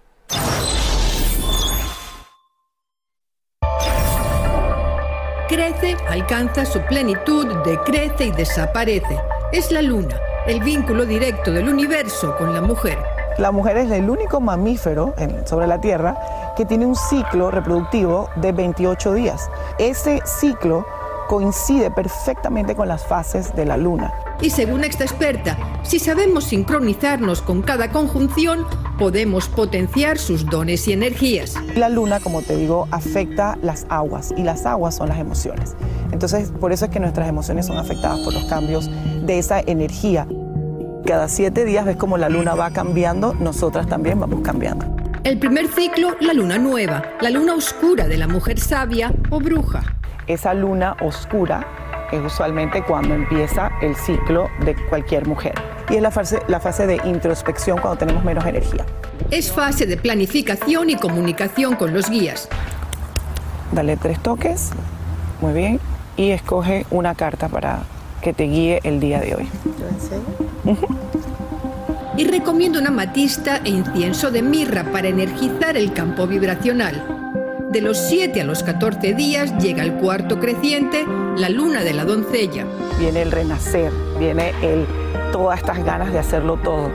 Crece, 5.47 5.95
alcanza 6.09 6.65
su 6.65 6.81
plenitud, 6.81 7.63
decrece 7.63 8.25
y 8.25 8.31
desaparece. 8.31 9.21
Es 9.53 9.71
la 9.71 9.81
luna, 9.81 10.19
el 10.47 10.59
vínculo 10.59 11.05
directo 11.05 11.53
del 11.53 11.69
universo 11.69 12.35
con 12.37 12.53
la 12.53 12.59
mujer. 12.59 13.14
La 13.37 13.51
mujer 13.51 13.77
es 13.77 13.91
el 13.91 14.09
único 14.09 14.39
mamífero 14.39 15.13
en- 15.17 15.45
sobre 15.45 15.67
la 15.67 15.81
Tierra 15.81 16.17
que 16.55 16.65
tiene 16.65 16.85
un 16.85 16.95
ciclo 16.95 17.51
reproductivo 17.51 18.29
de 18.37 18.51
28 18.53 19.13
días. 19.13 19.49
Ese 19.77 20.21
ciclo 20.25 20.85
coincide 21.27 21.91
perfectamente 21.91 22.75
con 22.75 22.87
las 22.87 23.03
fases 23.05 23.53
de 23.55 23.65
la 23.65 23.77
luna. 23.77 24.13
Y 24.41 24.51
según 24.51 24.83
esta 24.83 25.03
experta, 25.03 25.57
si 25.83 25.97
sabemos 25.99 26.43
sincronizarnos 26.45 27.41
con 27.41 27.61
cada 27.61 27.89
conjunción, 27.89 28.65
podemos 28.99 29.47
potenciar 29.49 30.17
sus 30.17 30.45
dones 30.45 30.87
y 30.87 30.93
energías. 30.93 31.55
La 31.75 31.89
luna, 31.89 32.19
como 32.19 32.41
te 32.41 32.55
digo, 32.55 32.87
afecta 32.91 33.57
las 33.61 33.85
aguas 33.89 34.33
y 34.37 34.43
las 34.43 34.65
aguas 34.65 34.95
son 34.95 35.09
las 35.09 35.17
emociones. 35.19 35.75
Entonces, 36.11 36.51
por 36.51 36.71
eso 36.71 36.85
es 36.85 36.91
que 36.91 36.99
nuestras 36.99 37.27
emociones 37.27 37.65
son 37.65 37.77
afectadas 37.77 38.19
por 38.19 38.33
los 38.33 38.45
cambios 38.45 38.89
de 39.25 39.39
esa 39.39 39.59
energía. 39.59 40.27
Cada 41.05 41.27
siete 41.27 41.65
días 41.65 41.85
ves 41.85 41.97
como 41.97 42.17
la 42.17 42.29
luna 42.29 42.55
va 42.55 42.71
cambiando, 42.71 43.35
nosotras 43.35 43.87
también 43.87 44.19
vamos 44.19 44.41
cambiando. 44.41 44.87
El 45.23 45.37
primer 45.37 45.67
ciclo, 45.67 46.15
la 46.19 46.33
luna 46.33 46.57
nueva, 46.57 47.03
la 47.21 47.29
luna 47.29 47.53
oscura 47.53 48.07
de 48.07 48.17
la 48.17 48.27
mujer 48.27 48.59
sabia 48.59 49.13
o 49.29 49.39
bruja. 49.39 49.83
Esa 50.25 50.55
luna 50.55 50.97
oscura 51.01 52.07
es 52.11 52.19
usualmente 52.25 52.83
cuando 52.83 53.13
empieza 53.13 53.69
el 53.83 53.95
ciclo 53.95 54.49
de 54.65 54.75
cualquier 54.89 55.27
mujer. 55.27 55.53
Y 55.91 55.97
es 55.97 56.01
la 56.01 56.09
fase, 56.09 56.39
la 56.47 56.59
fase 56.59 56.87
de 56.87 56.99
introspección 57.05 57.77
cuando 57.77 57.99
tenemos 57.99 58.23
menos 58.23 58.43
energía. 58.43 58.83
Es 59.29 59.51
fase 59.51 59.85
de 59.85 59.97
planificación 59.97 60.89
y 60.89 60.95
comunicación 60.95 61.75
con 61.75 61.93
los 61.93 62.09
guías. 62.09 62.49
Dale 63.71 63.95
tres 63.95 64.19
toques, 64.23 64.71
muy 65.39 65.53
bien, 65.53 65.79
y 66.17 66.31
escoge 66.31 66.87
una 66.89 67.13
carta 67.13 67.47
para 67.47 67.83
que 68.21 68.33
te 68.33 68.43
guíe 68.43 68.79
el 68.83 68.99
día 68.99 69.19
de 69.19 69.35
hoy. 69.35 69.49
Y 72.17 72.25
recomiendo 72.25 72.79
una 72.79 72.91
matista 72.91 73.57
e 73.63 73.69
incienso 73.69 74.31
de 74.31 74.41
mirra 74.41 74.91
para 74.91 75.09
energizar 75.09 75.75
el 75.75 75.91
campo 75.91 76.27
vibracional. 76.27 77.25
De 77.71 77.81
los 77.81 77.97
7 77.97 78.39
a 78.39 78.45
los 78.45 78.63
14 78.63 79.13
días 79.15 79.57
llega 79.57 79.83
el 79.83 79.95
cuarto 79.95 80.39
creciente, 80.39 81.05
la 81.35 81.49
luna 81.49 81.83
de 81.83 81.93
la 81.93 82.05
doncella. 82.05 82.65
Viene 82.99 83.21
el 83.21 83.31
renacer, 83.31 83.91
viene 84.17 84.53
el, 84.61 84.85
todas 85.33 85.59
estas 85.59 85.83
ganas 85.83 86.13
de 86.13 86.19
hacerlo 86.19 86.57
todo. 86.63 86.89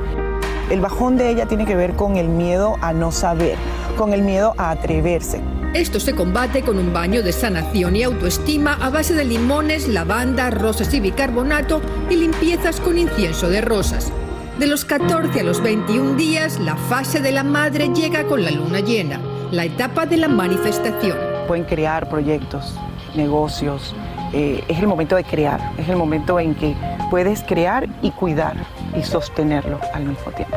El 0.70 0.80
bajón 0.80 1.18
de 1.18 1.28
ella 1.28 1.44
tiene 1.44 1.66
que 1.66 1.76
ver 1.76 1.96
con 1.96 2.16
el 2.16 2.28
miedo 2.28 2.76
a 2.80 2.94
no 2.94 3.12
saber, 3.12 3.56
con 3.98 4.14
el 4.14 4.22
miedo 4.22 4.54
a 4.56 4.70
atreverse. 4.70 5.42
Esto 5.74 6.00
se 6.00 6.16
combate 6.16 6.62
con 6.62 6.78
un 6.78 6.92
baño 6.92 7.22
de 7.22 7.30
sanación 7.32 7.94
y 7.94 8.02
autoestima 8.02 8.76
a 8.80 8.90
base 8.90 9.14
de 9.14 9.24
limones, 9.24 9.86
lavanda, 9.86 10.50
rosas 10.50 10.92
y 10.94 10.98
bicarbonato 10.98 11.80
y 12.10 12.16
limpiezas 12.16 12.80
con 12.80 12.98
incienso 12.98 13.48
de 13.48 13.60
rosas. 13.60 14.12
De 14.58 14.66
los 14.66 14.84
14 14.84 15.40
a 15.40 15.44
los 15.44 15.62
21 15.62 16.14
días, 16.14 16.58
la 16.58 16.74
fase 16.74 17.20
de 17.20 17.30
la 17.30 17.44
madre 17.44 17.88
llega 17.94 18.24
con 18.24 18.42
la 18.42 18.50
luna 18.50 18.80
llena, 18.80 19.20
la 19.52 19.64
etapa 19.64 20.06
de 20.06 20.16
la 20.16 20.26
manifestación. 20.26 21.16
Pueden 21.46 21.64
crear 21.64 22.08
proyectos, 22.08 22.74
negocios. 23.14 23.94
eh, 24.32 24.64
es 24.66 24.78
el 24.80 24.88
momento 24.88 25.14
de 25.14 25.22
crear, 25.22 25.72
es 25.78 25.88
el 25.88 25.96
momento 25.96 26.40
en 26.40 26.56
que 26.56 26.74
puedes 27.10 27.42
crear 27.44 27.88
y 28.02 28.10
cuidar 28.10 28.56
y 28.96 29.02
sostenerlo 29.04 29.78
al 29.94 30.04
mismo 30.04 30.32
tiempo. 30.32 30.56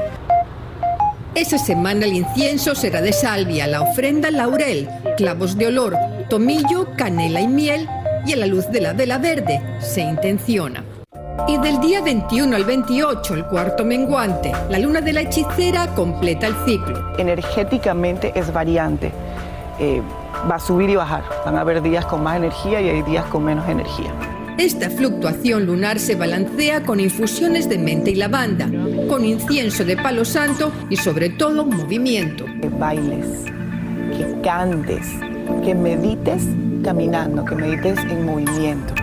Esa 1.35 1.57
semana 1.57 2.05
el 2.05 2.13
incienso 2.13 2.75
será 2.75 3.01
de 3.01 3.11
salvia, 3.11 3.65
la 3.65 3.81
ofrenda 3.81 4.29
laurel, 4.29 4.87
clavos 5.17 5.57
de 5.57 5.67
olor, 5.67 5.97
tomillo, 6.29 6.87
canela 6.95 7.41
y 7.41 7.47
miel 7.47 7.89
y 8.25 8.33
a 8.33 8.37
la 8.37 8.45
luz 8.45 8.69
de 8.69 8.81
la 8.81 8.93
vela 8.93 9.17
verde 9.17 9.59
se 9.79 10.01
intenciona. 10.01 10.83
Y 11.47 11.57
del 11.57 11.79
día 11.79 12.01
21 12.01 12.55
al 12.55 12.63
28, 12.63 13.33
el 13.33 13.45
cuarto 13.45 13.83
menguante, 13.83 14.51
la 14.69 14.77
luna 14.77 15.01
de 15.01 15.11
la 15.13 15.21
hechicera 15.21 15.87
completa 15.95 16.45
el 16.47 16.55
ciclo. 16.65 17.17
Energéticamente 17.17 18.31
es 18.35 18.53
variante. 18.53 19.11
eh, 19.79 20.01
va 20.49 20.55
a 20.55 20.59
subir 20.59 20.89
y 20.89 20.95
bajar. 20.95 21.23
Van 21.45 21.57
a 21.57 21.61
haber 21.61 21.81
días 21.81 22.05
con 22.05 22.21
más 22.21 22.37
energía 22.37 22.79
y 22.79 22.89
hay 22.89 23.01
días 23.01 23.25
con 23.25 23.43
menos 23.43 23.67
energía. 23.67 24.11
Esta 24.57 24.89
fluctuación 24.91 25.65
lunar 25.65 25.99
se 25.99 26.15
balancea 26.15 26.83
con 26.83 26.99
infusiones 26.99 27.67
de 27.69 27.79
menta 27.79 28.11
y 28.11 28.15
lavanda, 28.15 28.69
con 29.09 29.25
incienso 29.25 29.83
de 29.83 29.97
palo 29.97 30.23
santo 30.25 30.71
y 30.91 30.95
sobre 30.95 31.29
todo 31.29 31.65
movimiento. 31.65 32.45
Que 32.61 32.69
bailes, 32.69 33.25
que 34.15 34.41
cantes, 34.43 35.07
que 35.63 35.73
medites 35.73 36.43
caminando, 36.83 37.43
que 37.43 37.55
medites 37.55 37.97
en 37.97 38.25
movimiento. 38.25 38.93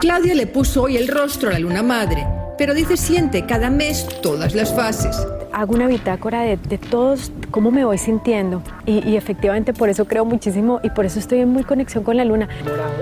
Claudia 0.00 0.34
le 0.34 0.46
puso 0.46 0.84
hoy 0.84 0.96
el 0.96 1.08
rostro 1.08 1.50
a 1.50 1.54
la 1.54 1.58
luna 1.58 1.82
madre, 1.82 2.24
pero 2.56 2.72
dice 2.72 2.96
siente 2.96 3.44
cada 3.44 3.70
mes 3.70 4.06
todas 4.22 4.54
las 4.54 4.72
fases. 4.72 5.16
Hago 5.58 5.72
una 5.72 5.86
bitácora 5.86 6.42
de, 6.42 6.58
de 6.58 6.76
todos, 6.76 7.32
cómo 7.50 7.70
me 7.70 7.82
voy 7.82 7.96
sintiendo. 7.96 8.60
Y, 8.84 9.08
y 9.08 9.16
efectivamente 9.16 9.72
por 9.72 9.88
eso 9.88 10.04
creo 10.04 10.26
muchísimo 10.26 10.80
y 10.82 10.90
por 10.90 11.06
eso 11.06 11.18
estoy 11.18 11.38
en 11.40 11.48
muy 11.48 11.64
conexión 11.64 12.04
con 12.04 12.18
la 12.18 12.26
luna. 12.26 12.46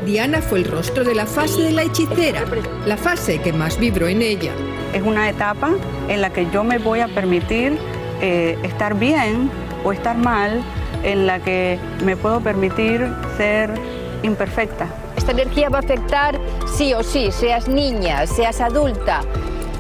Diana 0.07 0.41
fue 0.41 0.61
el 0.61 0.65
rostro 0.65 1.03
de 1.03 1.17
la 1.17 1.27
fase 1.27 1.63
de 1.63 1.73
la 1.73 1.83
hechicera, 1.83 2.43
la 2.87 2.97
fase 2.97 3.41
que 3.41 3.53
más 3.53 3.77
vibró 3.77 4.07
en 4.07 4.23
ella. 4.23 4.53
Es 4.95 5.03
una 5.03 5.29
etapa 5.29 5.73
en 6.09 6.21
la 6.21 6.31
que 6.31 6.49
yo 6.53 6.63
me 6.63 6.79
voy 6.79 7.01
a 7.01 7.09
permitir 7.09 7.77
eh, 8.21 8.57
estar 8.63 8.97
bien 8.97 9.51
o 9.85 9.91
estar 9.91 10.17
mal, 10.17 10.63
en 11.03 11.27
la 11.27 11.41
que 11.41 11.77
me 12.05 12.17
puedo 12.17 12.41
permitir 12.41 13.05
ser 13.37 13.75
imperfecta. 14.23 14.87
Esta 15.17 15.33
energía 15.33 15.71
va 15.71 15.79
a 15.79 15.81
afectar 15.81 16.39
sí 16.73 16.95
o 16.95 17.03
sí, 17.03 17.33
seas 17.33 17.67
niña, 17.67 18.29
seas 18.29 18.61
adulta. 18.61 19.23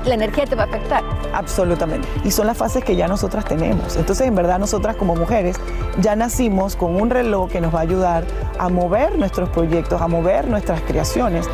La 0.05 0.15
energía 0.15 0.45
te 0.45 0.55
va 0.55 0.65
a 0.65 0.67
afectar. 0.67 1.03
Absolutamente. 1.33 2.07
Y 2.25 2.31
son 2.31 2.47
las 2.47 2.57
fases 2.57 2.85
que 2.85 2.95
ya 2.95 3.09
nosotras 3.09 3.45
tenemos. 3.45 3.97
Entonces, 3.97 4.27
en 4.27 4.35
verdad, 4.35 4.59
nosotras 4.59 4.97
como 4.97 5.17
mujeres 5.17 5.57
ya 6.01 6.15
nacimos 6.15 6.77
con 6.77 7.01
un 7.01 7.11
reloj 7.11 7.51
que 7.51 7.61
nos 7.61 7.75
va 7.75 7.79
a 7.79 7.83
ayudar 7.83 8.25
a 8.59 8.69
mover 8.69 9.17
nuestros 9.19 9.49
proyectos, 9.49 10.01
a 10.03 10.09
mover 10.09 10.47
nuestras 10.49 10.83
creaciones. 10.83 11.47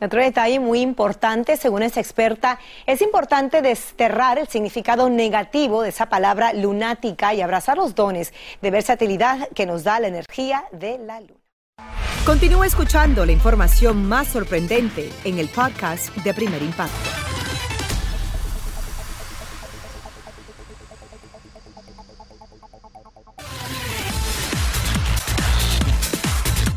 Otro 0.00 0.20
detalle 0.20 0.58
muy 0.58 0.80
importante, 0.80 1.56
según 1.56 1.84
esta 1.84 2.00
experta, 2.00 2.58
es 2.86 3.02
importante 3.02 3.62
desterrar 3.62 4.36
el 4.38 4.48
significado 4.48 5.08
negativo 5.08 5.82
de 5.82 5.90
esa 5.90 6.06
palabra 6.06 6.52
lunática 6.52 7.34
y 7.34 7.40
abrazar 7.40 7.76
los 7.76 7.94
dones 7.94 8.32
de 8.60 8.70
versatilidad 8.72 9.48
que 9.50 9.64
nos 9.64 9.84
da 9.84 10.00
la 10.00 10.08
energía 10.08 10.64
de 10.72 10.98
la 10.98 11.20
luna. 11.20 11.41
Continúa 12.24 12.66
escuchando 12.66 13.26
la 13.26 13.32
información 13.32 14.06
más 14.06 14.28
sorprendente 14.28 15.10
en 15.24 15.40
el 15.40 15.48
podcast 15.48 16.14
de 16.18 16.32
Primer 16.32 16.62
Impacto. 16.62 17.41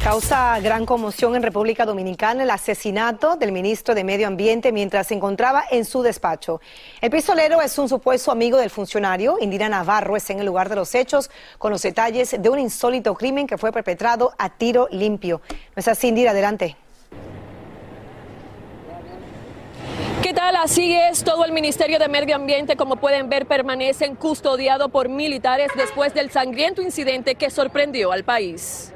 Causa 0.05 0.59
gran 0.59 0.85
conmoción 0.85 1.35
en 1.35 1.41
República 1.41 1.83
Dominicana 1.83 2.43
el 2.43 2.51
asesinato 2.51 3.37
del 3.37 3.51
ministro 3.51 3.95
de 3.95 4.03
Medio 4.03 4.27
Ambiente 4.27 4.71
mientras 4.71 5.07
se 5.07 5.15
encontraba 5.15 5.63
en 5.71 5.83
su 5.83 6.03
despacho. 6.03 6.61
El 7.01 7.09
pistolero 7.09 7.59
es 7.59 7.75
un 7.79 7.89
supuesto 7.89 8.29
amigo 8.29 8.59
del 8.59 8.69
funcionario. 8.69 9.37
Indira 9.41 9.67
Navarro 9.67 10.15
está 10.15 10.33
en 10.33 10.41
el 10.41 10.45
lugar 10.45 10.69
de 10.69 10.75
los 10.75 10.93
hechos 10.93 11.31
con 11.57 11.71
los 11.71 11.81
detalles 11.81 12.35
de 12.39 12.49
un 12.49 12.59
insólito 12.59 13.15
crimen 13.15 13.47
que 13.47 13.57
fue 13.57 13.71
perpetrado 13.71 14.31
a 14.37 14.49
tiro 14.49 14.87
limpio. 14.91 15.41
¿No 15.75 15.79
es 15.79 15.87
así, 15.87 16.09
Indira? 16.09 16.29
Adelante. 16.29 16.77
¿Qué 20.21 20.33
tal? 20.35 20.55
Así 20.57 20.93
es, 20.93 21.23
todo 21.23 21.45
el 21.45 21.51
Ministerio 21.51 21.97
de 21.97 22.09
Medio 22.09 22.35
Ambiente, 22.35 22.75
como 22.75 22.97
pueden 22.97 23.27
ver, 23.27 23.47
permanecen 23.47 24.13
custodiado 24.13 24.89
por 24.89 25.09
militares 25.09 25.71
después 25.75 26.13
del 26.13 26.29
sangriento 26.29 26.83
incidente 26.83 27.33
que 27.33 27.49
sorprendió 27.49 28.11
al 28.11 28.23
país. 28.23 28.91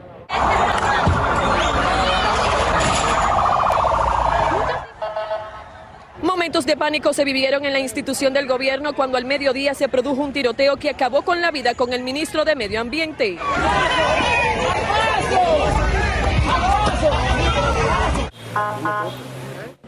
Momentos 6.21 6.65
de 6.65 6.75
pánico 6.75 7.13
se 7.13 7.23
vivieron 7.23 7.65
en 7.65 7.73
la 7.73 7.79
institución 7.79 8.33
del 8.33 8.47
gobierno 8.47 8.93
cuando 8.93 9.17
al 9.17 9.25
mediodía 9.25 9.73
se 9.73 9.87
produjo 9.87 10.21
un 10.21 10.33
tiroteo 10.33 10.77
que 10.77 10.89
acabó 10.89 11.21
con 11.21 11.41
la 11.41 11.51
vida 11.51 11.73
con 11.75 11.93
el 11.93 12.03
ministro 12.03 12.43
de 12.45 12.55
Medio 12.55 12.81
Ambiente. 12.81 13.37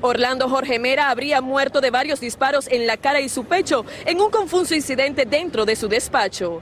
Orlando 0.02 0.50
Jorge 0.50 0.80
Mera 0.80 1.10
habría 1.10 1.42
muerto 1.42 1.80
de 1.80 1.92
varios 1.92 2.20
disparos 2.20 2.68
en 2.68 2.88
la 2.88 2.98
cara 2.98 3.22
y 3.22 3.30
su 3.30 3.46
pecho 3.46 3.86
en 4.06 4.20
un 4.20 4.32
confuso 4.32 4.74
incidente 4.76 5.26
dentro 5.26 5.66
de 5.66 5.76
su 5.76 5.88
despacho. 5.88 6.62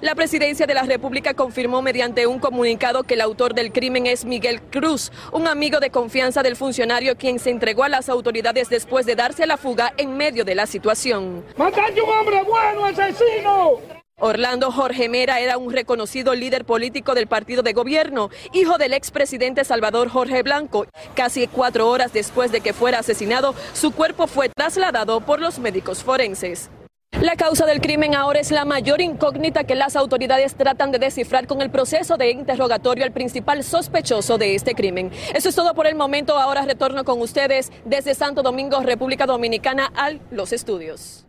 La 0.00 0.14
presidencia 0.14 0.66
de 0.66 0.74
la 0.74 0.82
República 0.82 1.34
confirmó 1.34 1.82
mediante 1.82 2.26
un 2.26 2.38
comunicado 2.38 3.02
que 3.04 3.14
el 3.14 3.20
autor 3.20 3.54
del 3.54 3.72
crimen 3.72 4.06
es 4.06 4.24
Miguel 4.24 4.60
Cruz, 4.62 5.12
un 5.32 5.46
amigo 5.46 5.78
de 5.78 5.90
confianza 5.90 6.42
del 6.42 6.56
funcionario 6.56 7.16
quien 7.16 7.38
se 7.38 7.50
entregó 7.50 7.84
a 7.84 7.88
las 7.88 8.08
autoridades 8.08 8.68
después 8.68 9.06
de 9.06 9.14
darse 9.14 9.44
a 9.44 9.46
la 9.46 9.56
fuga 9.56 9.92
en 9.96 10.16
medio 10.16 10.44
de 10.44 10.54
la 10.54 10.66
situación. 10.66 11.44
¡Mataste 11.56 12.02
un 12.02 12.10
hombre 12.10 12.42
bueno, 12.42 12.84
asesino! 12.86 14.01
Orlando 14.24 14.70
Jorge 14.70 15.08
Mera 15.08 15.40
era 15.40 15.58
un 15.58 15.72
reconocido 15.72 16.36
líder 16.36 16.64
político 16.64 17.16
del 17.16 17.26
partido 17.26 17.64
de 17.64 17.72
gobierno, 17.72 18.30
hijo 18.52 18.78
del 18.78 18.92
expresidente 18.92 19.64
Salvador 19.64 20.08
Jorge 20.08 20.44
Blanco. 20.44 20.86
Casi 21.16 21.48
cuatro 21.48 21.88
horas 21.90 22.12
después 22.12 22.52
de 22.52 22.60
que 22.60 22.72
fuera 22.72 23.00
asesinado, 23.00 23.52
su 23.72 23.90
cuerpo 23.90 24.28
fue 24.28 24.48
trasladado 24.48 25.22
por 25.22 25.40
los 25.40 25.58
médicos 25.58 26.04
forenses. 26.04 26.70
La 27.20 27.34
causa 27.34 27.66
del 27.66 27.80
crimen 27.80 28.14
ahora 28.14 28.38
es 28.38 28.52
la 28.52 28.64
mayor 28.64 29.00
incógnita 29.00 29.64
que 29.64 29.74
las 29.74 29.96
autoridades 29.96 30.54
tratan 30.54 30.92
de 30.92 31.00
descifrar 31.00 31.48
con 31.48 31.60
el 31.60 31.70
proceso 31.70 32.16
de 32.16 32.30
interrogatorio 32.30 33.04
al 33.04 33.10
principal 33.10 33.64
sospechoso 33.64 34.38
de 34.38 34.54
este 34.54 34.76
crimen. 34.76 35.10
Eso 35.34 35.48
es 35.48 35.56
todo 35.56 35.74
por 35.74 35.88
el 35.88 35.96
momento. 35.96 36.38
Ahora 36.38 36.62
retorno 36.62 37.02
con 37.02 37.20
ustedes 37.20 37.72
desde 37.84 38.14
Santo 38.14 38.42
Domingo, 38.42 38.80
República 38.82 39.26
Dominicana, 39.26 39.92
a 39.96 40.12
los 40.30 40.52
estudios. 40.52 41.26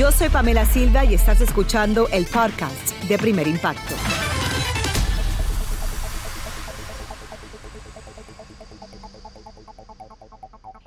Yo 0.00 0.10
soy 0.10 0.30
Pamela 0.30 0.64
Silva 0.64 1.04
y 1.04 1.12
estás 1.12 1.42
escuchando 1.42 2.08
el 2.10 2.24
podcast 2.24 2.90
de 3.06 3.18
Primer 3.18 3.46
Impacto. 3.46 3.94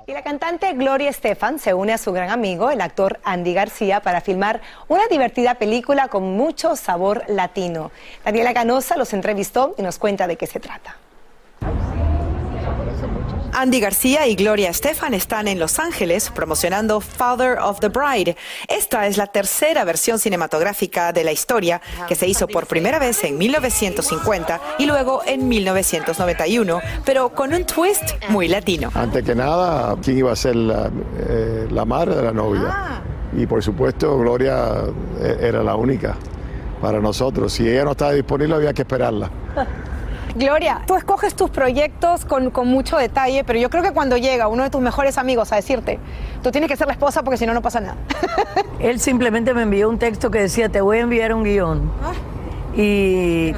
Y 0.08 0.12
la 0.12 0.22
cantante 0.24 0.72
Gloria 0.72 1.10
Estefan 1.10 1.60
se 1.60 1.74
une 1.74 1.92
a 1.92 1.98
su 1.98 2.10
gran 2.10 2.30
amigo, 2.30 2.72
el 2.72 2.80
actor 2.80 3.20
Andy 3.22 3.54
García, 3.54 4.00
para 4.00 4.20
filmar 4.20 4.60
una 4.88 5.06
divertida 5.06 5.54
película 5.60 6.08
con 6.08 6.36
mucho 6.36 6.74
sabor 6.74 7.22
latino. 7.28 7.92
Daniela 8.24 8.52
Canosa 8.52 8.96
los 8.96 9.12
entrevistó 9.12 9.76
y 9.78 9.82
nos 9.82 10.00
cuenta 10.00 10.26
de 10.26 10.36
qué 10.36 10.48
se 10.48 10.58
trata. 10.58 10.96
Andy 13.54 13.78
García 13.78 14.26
y 14.26 14.34
Gloria 14.34 14.70
Estefan 14.70 15.14
están 15.14 15.46
en 15.46 15.60
Los 15.60 15.78
Ángeles 15.78 16.30
promocionando 16.34 17.00
Father 17.00 17.58
of 17.60 17.78
the 17.78 17.88
Bride. 17.88 18.36
Esta 18.68 19.06
es 19.06 19.16
la 19.16 19.28
tercera 19.28 19.84
versión 19.84 20.18
cinematográfica 20.18 21.12
de 21.12 21.22
la 21.22 21.30
historia 21.30 21.80
que 22.08 22.16
se 22.16 22.26
hizo 22.26 22.48
por 22.48 22.66
primera 22.66 22.98
vez 22.98 23.22
en 23.22 23.38
1950 23.38 24.60
y 24.78 24.86
luego 24.86 25.22
en 25.24 25.46
1991, 25.46 26.80
pero 27.04 27.30
con 27.30 27.54
un 27.54 27.64
twist 27.64 28.14
muy 28.28 28.48
latino. 28.48 28.90
Antes 28.92 29.22
que 29.22 29.36
nada, 29.36 29.96
¿quién 30.02 30.18
iba 30.18 30.32
a 30.32 30.36
ser 30.36 30.56
la, 30.56 30.90
eh, 31.28 31.68
la 31.70 31.84
madre 31.84 32.16
de 32.16 32.22
la 32.22 32.32
novia? 32.32 33.02
Y 33.36 33.46
por 33.46 33.62
supuesto, 33.62 34.18
Gloria 34.18 34.82
eh, 35.20 35.38
era 35.40 35.62
la 35.62 35.76
única 35.76 36.16
para 36.80 37.00
nosotros. 37.00 37.52
Si 37.52 37.68
ella 37.68 37.84
no 37.84 37.92
estaba 37.92 38.12
disponible, 38.12 38.56
había 38.56 38.72
que 38.72 38.82
esperarla. 38.82 39.30
Gloria, 40.34 40.82
tú 40.86 40.96
escoges 40.96 41.34
tus 41.36 41.50
proyectos 41.50 42.24
con, 42.24 42.50
con, 42.50 42.66
mucho 42.66 42.96
detalle, 42.96 43.44
pero 43.44 43.58
yo 43.58 43.70
creo 43.70 43.84
que 43.84 43.92
cuando 43.92 44.16
llega 44.16 44.48
uno 44.48 44.64
de 44.64 44.70
tus 44.70 44.80
mejores 44.80 45.16
amigos 45.16 45.52
a 45.52 45.56
decirte, 45.56 46.00
tú 46.42 46.50
tienes 46.50 46.68
que 46.68 46.76
ser 46.76 46.88
la 46.88 46.94
esposa 46.94 47.22
porque 47.22 47.36
si 47.36 47.46
no, 47.46 47.54
no 47.54 47.62
pasa 47.62 47.80
nada. 47.80 47.96
Él 48.80 48.98
simplemente 48.98 49.54
me 49.54 49.62
envió 49.62 49.88
un 49.88 49.98
texto 49.98 50.32
que 50.32 50.40
decía, 50.40 50.68
te 50.68 50.80
voy 50.80 50.98
a 50.98 51.00
enviar 51.02 51.32
un 51.34 51.44
guion. 51.44 51.88
Y 52.76 53.52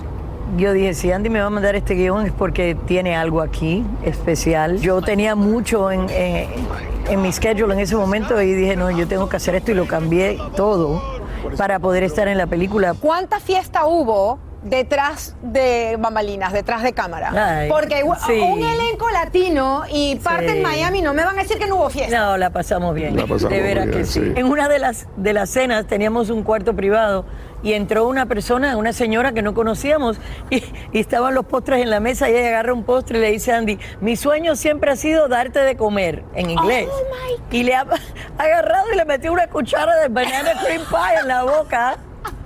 yo 0.58 0.72
dije, 0.74 0.92
si 0.92 1.10
Andy 1.10 1.30
me 1.30 1.40
va 1.40 1.46
a 1.46 1.50
mandar 1.50 1.76
este 1.76 1.94
guion 1.94 2.26
es 2.26 2.32
porque 2.32 2.74
tiene 2.86 3.16
algo 3.16 3.40
aquí 3.40 3.82
especial. 4.04 4.78
Yo 4.78 5.00
tenía 5.00 5.34
mucho 5.34 5.90
en, 5.90 6.10
en, 6.10 6.50
en 7.08 7.22
mi 7.22 7.32
schedule 7.32 7.72
en 7.72 7.80
ese 7.80 7.96
momento 7.96 8.40
y 8.42 8.52
dije, 8.52 8.76
no, 8.76 8.90
yo 8.90 9.08
tengo 9.08 9.30
que 9.30 9.36
hacer 9.36 9.54
esto 9.54 9.70
y 9.70 9.74
lo 9.74 9.86
cambié 9.86 10.38
todo 10.54 11.02
para 11.56 11.78
poder 11.78 12.02
estar 12.02 12.28
en 12.28 12.36
la 12.36 12.46
película. 12.46 12.92
¿Cuánta 12.92 13.40
fiesta 13.40 13.86
hubo 13.86 14.38
detrás 14.68 15.36
de 15.42 15.96
bambalinas, 15.98 16.52
detrás 16.52 16.82
de 16.82 16.92
cámara. 16.92 17.32
Ay, 17.60 17.68
Porque 17.68 18.02
sí. 18.26 18.32
un 18.40 18.62
elenco 18.62 19.08
latino 19.10 19.84
y 19.90 20.16
parte 20.16 20.50
Sí. 20.50 20.56
en 20.56 20.62
Miami 20.62 21.02
no 21.02 21.14
me 21.14 21.24
van 21.24 21.38
a 21.38 21.42
decir 21.42 21.58
que 21.58 21.66
no 21.66 21.76
hubo 21.76 21.90
fiesta. 21.90 22.18
No, 22.18 22.36
la 22.36 22.50
pasamos 22.50 22.94
bien. 22.94 23.16
La 23.16 23.22
pasamos 23.26 23.50
de 23.50 23.60
veras 23.62 23.86
que 23.88 24.04
sí. 24.04 24.20
sí. 24.20 24.32
En 24.36 24.46
una 24.46 24.68
de 24.68 24.78
las, 24.78 25.06
de 25.16 25.32
las 25.32 25.50
cenas 25.50 25.86
teníamos 25.86 26.30
un 26.30 26.42
cuarto 26.42 26.74
privado 26.74 27.24
y 27.62 27.72
entró 27.72 28.06
una 28.06 28.26
persona, 28.26 28.76
una 28.76 28.92
señora 28.92 29.32
que 29.32 29.42
no 29.42 29.54
conocíamos 29.54 30.18
y, 30.50 30.62
y 30.92 30.98
estaban 31.00 31.34
los 31.34 31.46
postres 31.46 31.82
en 31.82 31.90
la 31.90 32.00
mesa 32.00 32.28
y 32.28 32.34
ella 32.36 32.48
agarra 32.48 32.72
un 32.74 32.84
postre 32.84 33.18
y 33.18 33.20
le 33.22 33.30
dice 33.30 33.52
a 33.52 33.58
Andy, 33.58 33.78
mi 34.00 34.16
sueño 34.16 34.56
siempre 34.56 34.90
ha 34.90 34.96
sido 34.96 35.28
darte 35.28 35.60
de 35.60 35.76
comer, 35.76 36.22
en 36.34 36.50
inglés. 36.50 36.88
y 37.50 37.62
le 37.62 37.74
ha 37.74 37.86
agarrado 38.38 38.92
y 38.92 38.96
le 38.96 39.04
metió 39.04 39.32
una 39.32 39.46
cuchara 39.48 39.96
de 39.96 40.08
banana 40.08 40.52
cream 40.64 40.82
pie 40.88 41.20
en 41.22 41.28
la 41.28 41.42
boca. 41.44 41.96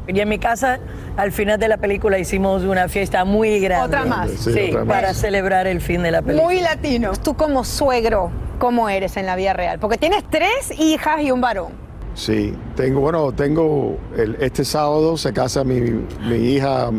Y 0.07 0.19
en 0.19 0.29
mi 0.29 0.39
casa, 0.41 0.81
al 1.21 1.33
final 1.33 1.59
de 1.59 1.69
la 1.69 1.77
película, 1.77 2.19
hicimos 2.19 2.63
una 2.65 2.89
fiesta 2.89 3.25
muy 3.25 3.61
grande. 3.61 3.87
Otra 3.99 4.05
más. 4.05 4.31
Sí, 4.31 4.53
Sí, 4.53 4.61
otra 4.71 4.85
más. 4.85 4.95
para 4.97 5.15
celebrar 5.15 5.67
el 5.67 5.81
fin 5.81 6.03
de 6.03 6.11
la 6.11 6.23
película. 6.23 6.43
Muy 6.45 6.61
latino. 6.61 7.13
Tú 7.23 7.35
como 7.35 7.65
suegro, 7.65 8.31
¿cómo 8.59 8.89
eres 8.89 9.17
en 9.17 9.27
la 9.27 9.37
vida 9.37 9.53
real? 9.53 9.79
Porque 9.79 9.99
tienes 9.99 10.25
tres 10.31 10.51
hijas 10.79 11.21
y 11.21 11.31
un 11.31 11.41
varón. 11.41 11.73
Sí, 12.15 12.55
tengo, 12.75 13.01
bueno, 13.01 13.33
tengo, 13.33 13.99
el- 14.17 14.37
este 14.41 14.65
sábado 14.65 15.17
se 15.17 15.33
casa 15.33 15.63
mi, 15.63 15.81
mi 15.81 16.37
hija, 16.37 16.91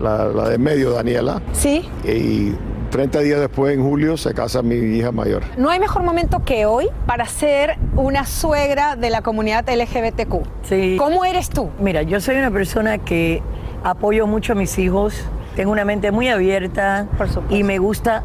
la, 0.00 0.24
la 0.26 0.48
de 0.50 0.58
medio, 0.58 0.90
Daniela. 0.90 1.40
Sí. 1.52 1.88
Y 2.04 2.52
30 2.90 3.20
días 3.20 3.40
después, 3.40 3.74
en 3.74 3.82
julio, 3.82 4.16
se 4.16 4.32
casa 4.34 4.62
mi 4.62 4.74
hija 4.76 5.12
mayor. 5.12 5.42
No 5.56 5.68
hay 5.70 5.78
mejor 5.78 6.02
momento 6.02 6.42
que 6.44 6.64
hoy 6.66 6.88
para 7.06 7.26
ser 7.26 7.76
una 7.96 8.24
suegra 8.24 8.96
de 8.96 9.10
la 9.10 9.22
comunidad 9.22 9.64
LGBTQ. 9.68 10.34
Sí. 10.62 10.96
¿Cómo 10.98 11.24
eres 11.24 11.50
tú? 11.50 11.68
Mira, 11.80 12.02
yo 12.02 12.20
soy 12.20 12.36
una 12.36 12.50
persona 12.50 12.98
que 12.98 13.42
apoyo 13.84 14.26
mucho 14.26 14.52
a 14.52 14.56
mis 14.56 14.78
hijos, 14.78 15.14
tengo 15.54 15.70
una 15.72 15.84
mente 15.84 16.10
muy 16.12 16.28
abierta 16.28 17.06
y 17.50 17.62
me 17.62 17.78
gusta 17.78 18.22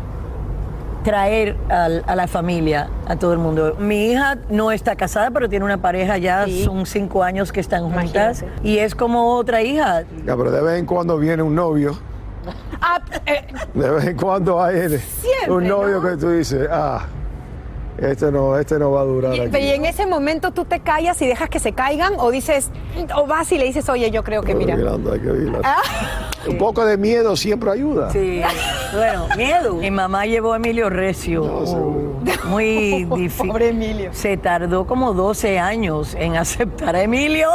traer 1.03 1.57
al- 1.67 2.03
a, 2.07 2.15
la 2.15 2.27
familia, 2.27 2.89
a 3.07 3.17
todo 3.17 3.33
el 3.33 3.39
mundo. 3.39 3.75
Mi 3.77 4.11
hija 4.11 4.37
no 4.49 4.71
está 4.71 4.95
casada, 4.95 5.31
pero 5.31 5.49
tiene 5.49 5.65
una 5.65 5.77
pareja 5.81 6.17
ya, 6.17 6.45
Sí. 6.45 6.63
son 6.63 6.85
cinco 6.85 7.23
años 7.23 7.51
que 7.51 7.59
están 7.59 7.89
juntas 7.91 8.45
y 8.63 8.77
es 8.77 8.95
como 8.95 9.35
otra 9.35 9.61
hija. 9.61 10.03
Ya, 10.25 10.37
pero 10.37 10.49
de 10.51 10.61
vez 10.61 10.79
en 10.79 10.85
cuando 10.85 11.17
viene 11.17 11.43
un 11.43 11.55
novio, 11.55 11.97
Ah, 12.81 12.99
eh, 13.25 13.45
de 13.73 13.89
vez 13.89 14.05
en 14.05 14.17
cuando 14.17 14.61
hay 14.61 14.99
un 15.47 15.67
novio 15.67 16.01
que 16.01 16.17
tú 16.17 16.29
dices, 16.29 16.67
ah, 16.71 17.05
este 17.97 18.31
no, 18.31 18.57
este 18.57 18.79
no 18.79 18.91
va 18.91 19.01
a 19.01 19.03
durar 19.03 19.35
y, 19.35 19.39
aquí. 19.41 19.57
y 19.57 19.69
en 19.69 19.85
ese 19.85 20.05
momento 20.05 20.51
tú 20.51 20.65
te 20.65 20.79
callas 20.79 21.21
y 21.21 21.27
dejas 21.27 21.49
que 21.49 21.59
se 21.59 21.73
caigan 21.73 22.13
o 22.17 22.31
dices, 22.31 22.71
o 23.15 23.27
vas 23.27 23.51
y 23.51 23.57
le 23.57 23.65
dices, 23.65 23.87
oye, 23.87 24.09
yo 24.11 24.23
creo 24.23 24.41
que 24.41 24.55
mira. 24.55 24.75
Hay 24.75 25.19
que. 25.19 25.51
Ah. 25.63 25.81
Un 26.47 26.57
poco 26.57 26.85
de 26.85 26.97
miedo 26.97 27.35
siempre 27.35 27.71
ayuda. 27.71 28.11
Sí, 28.11 28.41
bueno, 28.93 29.27
miedo. 29.37 29.75
Mi 29.79 29.91
mamá 29.91 30.25
llevó 30.25 30.53
a 30.53 30.57
Emilio 30.57 30.89
Recio. 30.89 31.43
Muy 32.45 33.05
difícil. 33.15 33.47
Pobre 33.47 33.69
Emilio. 33.69 34.09
Se 34.13 34.37
tardó 34.37 34.85
como 34.85 35.13
12 35.13 35.59
años 35.59 36.15
en 36.15 36.35
aceptar 36.35 36.95
a 36.95 37.03
Emilio. 37.03 37.49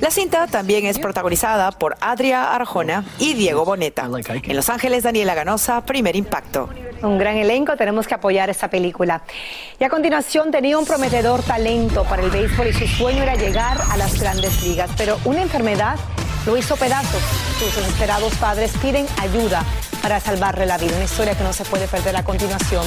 La 0.00 0.10
cinta 0.10 0.46
también 0.46 0.86
es 0.86 0.98
protagonizada 0.98 1.70
por 1.72 1.96
Adria 2.00 2.54
Arjona 2.54 3.04
y 3.18 3.34
Diego 3.34 3.64
Boneta. 3.64 4.08
En 4.28 4.56
Los 4.56 4.68
Ángeles, 4.68 5.02
Daniela 5.02 5.34
Ganosa, 5.34 5.84
Primer 5.84 6.16
Impacto. 6.16 6.68
Un 7.02 7.18
gran 7.18 7.36
elenco, 7.36 7.76
tenemos 7.76 8.06
que 8.06 8.14
apoyar 8.14 8.48
esta 8.48 8.68
película. 8.68 9.22
Y 9.78 9.84
a 9.84 9.88
continuación 9.88 10.50
tenía 10.50 10.78
un 10.78 10.86
prometedor 10.86 11.42
talento 11.42 12.04
para 12.04 12.22
el 12.22 12.30
béisbol 12.30 12.68
y 12.68 12.72
su 12.72 12.86
sueño 12.86 13.22
era 13.22 13.34
llegar 13.34 13.78
a 13.90 13.96
las 13.96 14.18
grandes 14.18 14.62
ligas, 14.62 14.90
pero 14.96 15.18
una 15.24 15.42
enfermedad 15.42 15.96
lo 16.46 16.56
hizo 16.56 16.76
pedazos. 16.76 17.22
Sus 17.58 17.74
desesperados 17.74 18.34
padres 18.36 18.72
piden 18.80 19.06
ayuda 19.20 19.64
para 20.02 20.20
salvarle 20.20 20.66
la 20.66 20.78
vida. 20.78 20.94
Una 20.94 21.04
historia 21.04 21.36
que 21.36 21.44
no 21.44 21.52
se 21.52 21.64
puede 21.64 21.88
perder 21.88 22.16
a 22.16 22.24
continuación 22.24 22.84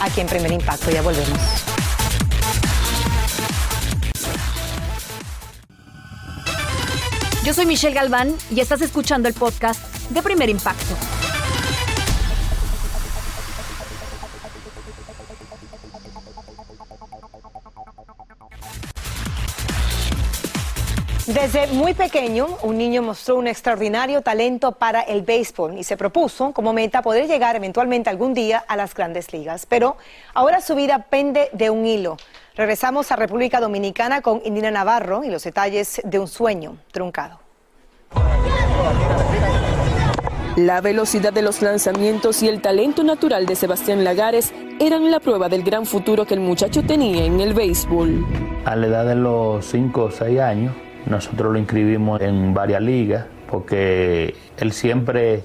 aquí 0.00 0.20
en 0.20 0.26
Primer 0.26 0.52
Impacto. 0.52 0.90
Ya 0.90 1.02
volvemos. 1.02 1.75
Yo 7.46 7.54
soy 7.54 7.64
Michelle 7.64 7.94
Galván 7.94 8.36
y 8.50 8.58
estás 8.58 8.80
escuchando 8.80 9.28
el 9.28 9.34
podcast 9.34 9.80
de 10.10 10.20
Primer 10.20 10.50
Impacto. 10.50 10.96
Desde 21.28 21.68
muy 21.68 21.94
pequeño, 21.94 22.48
un 22.62 22.78
niño 22.78 23.02
mostró 23.02 23.36
un 23.36 23.46
extraordinario 23.46 24.22
talento 24.22 24.72
para 24.72 25.02
el 25.02 25.22
béisbol 25.22 25.78
y 25.78 25.84
se 25.84 25.96
propuso 25.96 26.50
como 26.52 26.72
meta 26.72 27.00
poder 27.00 27.28
llegar 27.28 27.54
eventualmente 27.54 28.10
algún 28.10 28.34
día 28.34 28.58
a 28.66 28.74
las 28.74 28.92
grandes 28.92 29.32
ligas. 29.32 29.66
Pero 29.66 29.96
ahora 30.34 30.60
su 30.60 30.74
vida 30.74 31.06
pende 31.08 31.48
de 31.52 31.70
un 31.70 31.86
hilo. 31.86 32.16
Regresamos 32.56 33.12
a 33.12 33.16
República 33.16 33.60
Dominicana 33.60 34.22
con 34.22 34.40
Indina 34.44 34.70
Navarro 34.70 35.24
y 35.24 35.30
los 35.30 35.44
detalles 35.44 36.00
de 36.04 36.18
un 36.18 36.26
sueño 36.26 36.76
truncado. 36.90 37.38
La 40.56 40.80
velocidad 40.80 41.34
de 41.34 41.42
los 41.42 41.60
lanzamientos 41.60 42.42
y 42.42 42.48
el 42.48 42.62
talento 42.62 43.02
natural 43.04 43.44
de 43.44 43.54
Sebastián 43.56 44.04
Lagares 44.04 44.54
eran 44.80 45.10
la 45.10 45.20
prueba 45.20 45.50
del 45.50 45.62
gran 45.62 45.84
futuro 45.84 46.24
que 46.24 46.32
el 46.32 46.40
muchacho 46.40 46.82
tenía 46.82 47.26
en 47.26 47.40
el 47.40 47.52
béisbol. 47.52 48.24
A 48.64 48.74
la 48.74 48.86
edad 48.86 49.04
de 49.06 49.16
los 49.16 49.66
5 49.66 50.04
o 50.04 50.10
6 50.10 50.40
años, 50.40 50.74
nosotros 51.04 51.52
lo 51.52 51.58
inscribimos 51.58 52.22
en 52.22 52.54
varias 52.54 52.80
ligas 52.80 53.26
porque 53.50 54.34
él 54.56 54.72
siempre, 54.72 55.44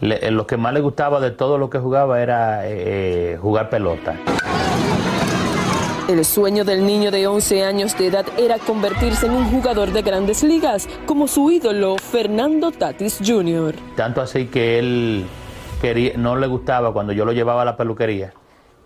le- 0.00 0.30
lo 0.32 0.48
que 0.48 0.56
más 0.56 0.72
le 0.74 0.80
gustaba 0.80 1.20
de 1.20 1.30
todo 1.30 1.56
lo 1.56 1.70
que 1.70 1.78
jugaba 1.78 2.20
era 2.20 2.62
eh, 2.68 3.38
jugar 3.40 3.70
pelota. 3.70 4.16
El 6.08 6.22
sueño 6.24 6.64
del 6.64 6.84
niño 6.84 7.10
de 7.10 7.26
11 7.26 7.64
años 7.64 7.96
de 7.96 8.08
edad 8.08 8.26
era 8.38 8.58
convertirse 8.58 9.24
en 9.26 9.32
un 9.32 9.50
jugador 9.50 9.90
de 9.90 10.02
grandes 10.02 10.42
ligas, 10.42 10.86
como 11.06 11.26
su 11.26 11.50
ídolo 11.50 11.96
Fernando 11.96 12.70
Tatis 12.72 13.20
Jr. 13.24 13.74
Tanto 13.96 14.20
así 14.20 14.46
que 14.46 14.78
él 14.78 15.24
quería, 15.80 16.12
no 16.16 16.36
le 16.36 16.46
gustaba 16.46 16.92
cuando 16.92 17.14
yo 17.14 17.24
lo 17.24 17.32
llevaba 17.32 17.62
a 17.62 17.64
la 17.64 17.76
peluquería 17.76 18.34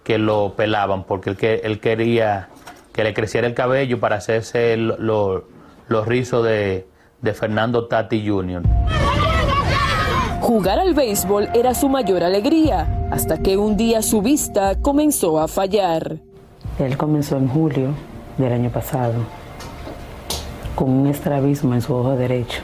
que 0.04 0.16
lo 0.18 0.54
pelaban 0.56 1.02
porque 1.04 1.30
él, 1.30 1.36
que- 1.36 1.60
él 1.64 1.80
quería 1.80 2.50
que 2.92 3.02
le 3.04 3.12
creciera 3.14 3.46
el 3.48 3.54
cabello 3.54 3.98
para 3.98 4.16
hacerse 4.16 4.76
lo- 4.76 4.96
lo- 4.98 5.44
los 5.88 6.06
rizos 6.06 6.44
de, 6.44 6.86
de 7.20 7.34
Fernando 7.34 7.88
Tati 7.88 8.26
Jr. 8.26 8.62
Jugar 10.40 10.78
al 10.78 10.94
béisbol 10.94 11.48
era 11.52 11.74
su 11.74 11.88
mayor 11.88 12.22
alegría, 12.22 13.08
hasta 13.10 13.38
que 13.42 13.56
un 13.56 13.76
día 13.76 14.02
su 14.02 14.22
vista 14.22 14.80
comenzó 14.80 15.40
a 15.40 15.48
fallar. 15.48 16.20
Él 16.78 16.96
comenzó 16.96 17.36
en 17.36 17.48
julio 17.48 17.88
del 18.36 18.52
año 18.52 18.70
pasado 18.70 19.14
con 20.76 20.90
un 20.90 21.06
estrabismo 21.08 21.74
en 21.74 21.82
su 21.82 21.92
ojo 21.92 22.14
derecho 22.14 22.60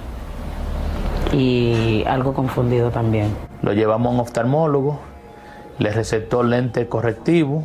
y 1.32 2.04
algo 2.06 2.32
confundido 2.32 2.90
también. 2.90 3.34
Lo 3.62 3.72
llevamos 3.72 4.12
a 4.12 4.14
un 4.14 4.20
oftalmólogo, 4.20 5.00
le 5.78 5.90
recetó 5.90 6.44
lente 6.44 6.88
correctivo 6.88 7.64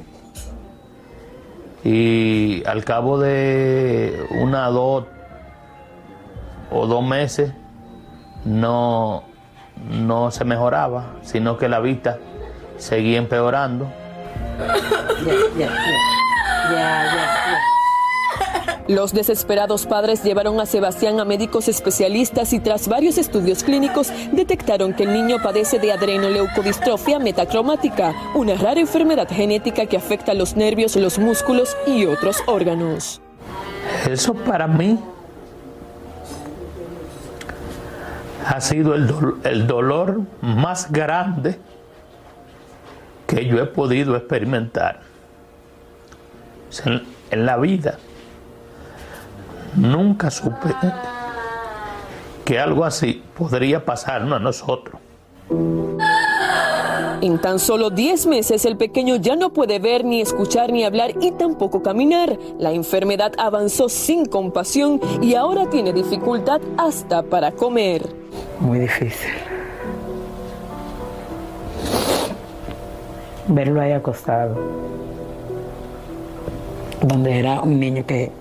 y 1.83 2.63
al 2.65 2.83
cabo 2.83 3.19
de 3.19 4.25
una, 4.41 4.65
dos 4.69 5.05
o 6.71 6.87
dos 6.87 7.03
meses 7.03 7.53
no, 8.43 9.23
no 9.87 10.31
se 10.31 10.45
mejoraba, 10.45 11.13
sino 11.21 11.57
que 11.57 11.69
la 11.69 11.79
vista 11.79 12.17
seguía 12.77 13.19
empeorando. 13.19 13.87
Los 18.87 19.13
desesperados 19.13 19.85
padres 19.85 20.23
llevaron 20.23 20.59
a 20.59 20.65
Sebastián 20.65 21.19
a 21.19 21.25
médicos 21.25 21.67
especialistas 21.67 22.53
y 22.53 22.59
tras 22.59 22.87
varios 22.87 23.19
estudios 23.19 23.63
clínicos 23.63 24.11
detectaron 24.31 24.93
que 24.93 25.03
el 25.03 25.13
niño 25.13 25.37
padece 25.43 25.77
de 25.77 25.91
adrenoleucodistrofia 25.91 27.19
metacromática, 27.19 28.13
una 28.33 28.55
rara 28.55 28.79
enfermedad 28.79 29.27
genética 29.29 29.85
que 29.85 29.95
afecta 29.95 30.33
los 30.33 30.55
nervios, 30.55 30.95
los 30.95 31.19
músculos 31.19 31.77
y 31.85 32.07
otros 32.07 32.41
órganos. 32.47 33.21
Eso 34.09 34.33
para 34.33 34.65
mí 34.65 34.97
ha 38.47 38.59
sido 38.61 38.95
el, 38.95 39.07
dol- 39.07 39.37
el 39.43 39.67
dolor 39.67 40.21
más 40.41 40.91
grande 40.91 41.59
que 43.27 43.45
yo 43.45 43.59
he 43.61 43.67
podido 43.67 44.15
experimentar 44.15 45.01
en, 46.85 47.03
en 47.31 47.45
la 47.45 47.57
vida. 47.57 47.97
Nunca 49.75 50.31
supe 50.31 50.69
que 52.45 52.59
algo 52.59 52.83
así 52.83 53.23
podría 53.37 53.85
pasarnos 53.85 54.37
a 54.37 54.39
nosotros. 54.39 54.99
En 57.21 57.37
tan 57.39 57.59
solo 57.59 57.89
10 57.89 58.27
meses 58.27 58.63
el 58.63 58.77
pequeño 58.77 59.17
ya 59.17 59.35
no 59.35 59.51
puede 59.51 59.79
ver, 59.79 60.05
ni 60.05 60.21
escuchar, 60.21 60.71
ni 60.71 60.85
hablar 60.85 61.11
y 61.19 61.31
tampoco 61.31 61.83
caminar. 61.83 62.37
La 62.57 62.71
enfermedad 62.71 63.33
avanzó 63.37 63.89
sin 63.89 64.25
compasión 64.25 65.01
y 65.21 65.35
ahora 65.35 65.69
tiene 65.69 65.91
dificultad 65.91 66.61
hasta 66.77 67.21
para 67.21 67.51
comer. 67.51 68.03
Muy 68.59 68.79
difícil. 68.79 69.31
Verlo 73.47 73.81
ahí 73.81 73.91
acostado, 73.91 74.55
donde 77.01 77.39
era 77.39 77.61
un 77.61 77.79
niño 77.79 78.05
que 78.05 78.31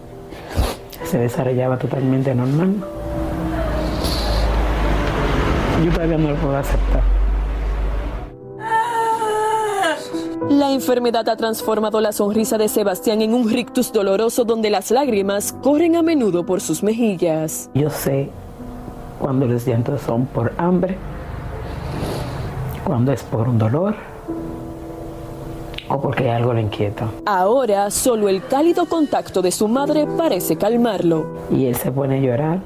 se 1.05 1.19
desarrollaba 1.19 1.79
totalmente 1.79 2.35
normal. 2.35 2.77
Yo 5.85 5.93
todavía 5.93 6.19
no 6.19 6.31
lo 6.31 6.37
puedo 6.37 6.57
aceptar. 6.57 7.03
La 10.51 10.73
enfermedad 10.73 11.29
ha 11.29 11.37
transformado 11.37 12.01
la 12.01 12.13
sonrisa 12.13 12.59
de 12.59 12.69
Sebastián 12.69 13.23
en 13.23 13.35
un 13.35 13.51
rictus 13.51 13.93
doloroso 13.93 14.45
donde 14.45 14.71
las 14.71 14.91
lágrimas 14.91 15.53
corren 15.63 15.95
a 15.95 16.03
menudo 16.03 16.47
por 16.47 16.61
sus 16.61 16.83
mejillas. 16.83 17.71
Yo 17.75 17.91
sé 17.91 18.31
cuando 19.19 19.47
los 19.47 19.67
llantos 19.67 20.01
son 20.01 20.27
por 20.27 20.53
hambre, 20.57 20.97
cuando 22.85 23.13
es 23.13 23.23
por 23.25 23.49
un 23.49 23.59
dolor 23.59 23.95
o 25.89 26.01
porque 26.01 26.31
algo 26.31 26.53
le 26.53 26.63
inquieta. 26.63 27.09
Ahora 27.27 27.91
solo 27.91 28.29
el 28.29 28.45
cálido 28.47 28.87
contacto 28.87 29.43
de 29.43 29.51
su 29.51 29.69
madre 29.69 30.07
parece 30.07 30.57
calmarlo. 30.57 31.27
Y 31.51 31.67
él 31.67 31.77
se 31.77 31.91
pone 31.91 32.19
a 32.19 32.21
llorar. 32.21 32.59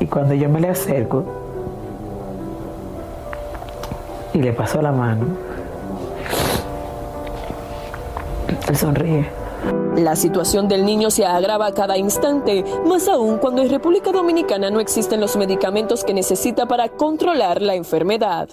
Y 0.00 0.06
cuando 0.06 0.34
yo 0.34 0.48
me 0.48 0.60
le 0.60 0.68
acerco 0.68 1.24
y 4.34 4.38
le 4.38 4.52
paso 4.52 4.82
la 4.82 4.92
mano, 4.92 5.26
él 8.68 8.76
sonríe. 8.76 9.43
La 9.96 10.16
situación 10.16 10.66
del 10.68 10.84
niño 10.84 11.10
se 11.10 11.24
agrava 11.24 11.72
cada 11.72 11.96
instante, 11.96 12.64
más 12.84 13.06
aún 13.06 13.38
cuando 13.38 13.62
en 13.62 13.70
República 13.70 14.10
Dominicana 14.10 14.68
no 14.70 14.80
existen 14.80 15.20
los 15.20 15.36
medicamentos 15.36 16.04
que 16.04 16.12
necesita 16.12 16.66
para 16.66 16.88
controlar 16.88 17.62
la 17.62 17.74
enfermedad. 17.74 18.48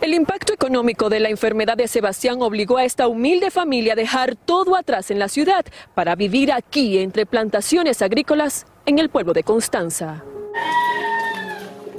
El 0.00 0.14
impacto 0.14 0.52
económico 0.52 1.08
de 1.08 1.20
la 1.20 1.28
enfermedad 1.28 1.76
de 1.76 1.88
Sebastián 1.88 2.42
obligó 2.42 2.76
a 2.76 2.84
esta 2.84 3.08
humilde 3.08 3.50
familia 3.50 3.94
a 3.94 3.96
dejar 3.96 4.36
todo 4.36 4.76
atrás 4.76 5.10
en 5.10 5.18
la 5.18 5.28
ciudad 5.28 5.64
para 5.94 6.14
vivir 6.14 6.52
aquí 6.52 6.98
entre 6.98 7.24
plantaciones 7.24 8.02
agrícolas 8.02 8.66
en 8.86 8.98
el 8.98 9.08
pueblo 9.08 9.32
de 9.32 9.44
Constanza. 9.44 10.24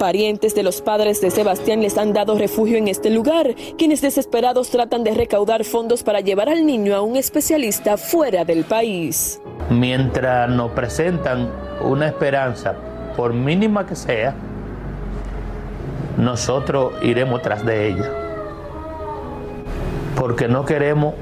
Parientes 0.00 0.54
de 0.54 0.62
los 0.62 0.80
padres 0.80 1.20
de 1.20 1.30
Sebastián 1.30 1.82
les 1.82 1.98
han 1.98 2.14
dado 2.14 2.38
refugio 2.38 2.78
en 2.78 2.88
este 2.88 3.10
lugar, 3.10 3.54
quienes 3.76 4.00
desesperados 4.00 4.70
tratan 4.70 5.04
de 5.04 5.12
recaudar 5.12 5.62
fondos 5.62 6.02
para 6.02 6.20
llevar 6.20 6.48
al 6.48 6.64
niño 6.64 6.96
a 6.96 7.02
un 7.02 7.16
especialista 7.16 7.98
fuera 7.98 8.46
del 8.46 8.64
país. 8.64 9.42
Mientras 9.68 10.48
nos 10.48 10.70
presentan 10.70 11.50
una 11.82 12.06
esperanza, 12.06 12.76
por 13.14 13.34
mínima 13.34 13.86
que 13.86 13.94
sea, 13.94 14.34
nosotros 16.16 16.94
iremos 17.02 17.42
tras 17.42 17.66
de 17.66 17.88
ella. 17.88 18.10
Porque 20.16 20.48
no 20.48 20.64
queremos 20.64 21.12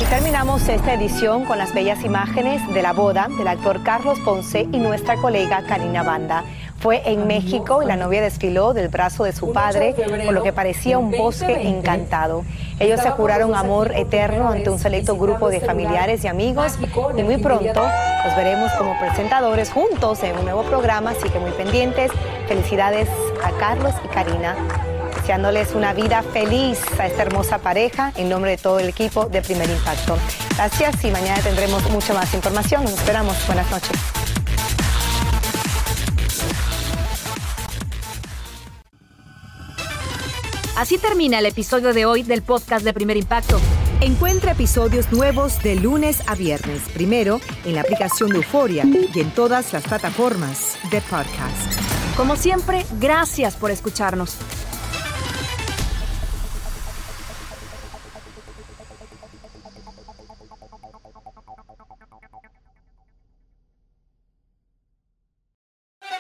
Y 0.01 0.05
terminamos 0.05 0.69
esta 0.69 0.95
edición 0.95 1.45
con 1.45 1.59
las 1.59 1.75
bellas 1.75 2.05
imágenes 2.05 2.63
de 2.73 2.83
la 2.83 2.93
boda 2.93 3.27
del 3.37 3.49
actor 3.49 3.83
Carlos 3.83 4.21
Ponce 4.21 4.61
y 4.61 4.79
nuestra 4.79 5.17
colega 5.17 5.65
Karina 5.67 6.05
Banda. 6.05 6.45
Fue 6.79 7.03
en 7.11 7.27
México 7.27 7.83
y 7.83 7.87
la 7.87 7.97
novia 7.97 8.23
desfiló 8.23 8.73
del 8.73 8.89
brazo 8.89 9.25
de 9.25 9.33
su 9.33 9.53
padre 9.53 9.95
por 10.25 10.33
lo 10.33 10.43
que 10.43 10.53
parecía 10.53 10.99
un 10.99 11.11
bosque 11.11 11.69
encantado. 11.69 12.45
Ellos 12.79 13.01
se 13.01 13.11
juraron 13.11 13.55
amor 13.55 13.93
eterno 13.97 14.49
ante 14.49 14.71
un 14.71 14.79
selecto 14.79 15.17
grupo 15.17 15.51
de 15.51 15.61
familiares 15.61 16.23
y 16.25 16.29
amigos 16.29 16.79
y 17.17 17.23
muy 17.23 17.39
pronto 17.39 17.83
los 18.25 18.37
veremos 18.37 18.71
como 18.73 18.99
presentadores 18.99 19.71
juntos 19.71 20.23
en 20.23 20.39
un 20.39 20.45
nuevo 20.45 20.63
programa, 20.63 21.11
así 21.11 21.29
que 21.29 21.41
muy 21.41 21.51
pendientes. 21.53 22.13
Felicidades 22.47 23.09
a 23.43 23.51
Carlos 23.59 23.95
y 24.05 24.09
Karina 24.09 24.57
deseándoles 25.17 25.75
una 25.75 25.93
vida 25.93 26.23
feliz 26.23 26.81
a 26.99 27.07
esta 27.07 27.21
hermosa 27.21 27.59
pareja 27.59 28.13
en 28.17 28.31
nombre 28.31 28.53
de 28.53 28.57
todo 28.57 28.79
el 28.79 28.89
equipo 28.89 29.27
de 29.27 29.43
Primer 29.43 29.69
Impacto. 29.69 30.17
Gracias 30.57 31.05
y 31.05 31.11
mañana 31.11 31.39
tendremos 31.43 31.83
mucha 31.91 32.15
más 32.15 32.33
información. 32.33 32.85
Nos 32.85 32.95
esperamos. 32.95 33.37
Buenas 33.47 33.71
noches. 33.71 34.18
Así 40.79 40.97
termina 40.97 41.41
el 41.41 41.47
episodio 41.47 41.93
de 41.93 42.07
hoy 42.07 42.23
del 42.23 42.41
podcast 42.43 42.85
de 42.85 42.93
Primer 42.93 43.17
Impacto. 43.17 43.59
Encuentra 44.01 44.53
episodios 44.53 45.11
nuevos 45.11 45.61
de 45.61 45.75
lunes 45.75 46.23
a 46.29 46.37
viernes, 46.37 46.83
primero 46.95 47.41
en 47.65 47.75
la 47.75 47.81
aplicación 47.81 48.31
de 48.31 48.37
Euforia 48.37 48.85
y 48.85 49.19
en 49.19 49.33
todas 49.33 49.73
las 49.73 49.83
plataformas 49.83 50.79
de 50.93 51.01
podcast. 51.01 52.17
Como 52.17 52.37
siempre, 52.37 52.87
gracias 53.01 53.57
por 53.57 53.73
escucharnos. 53.73 54.37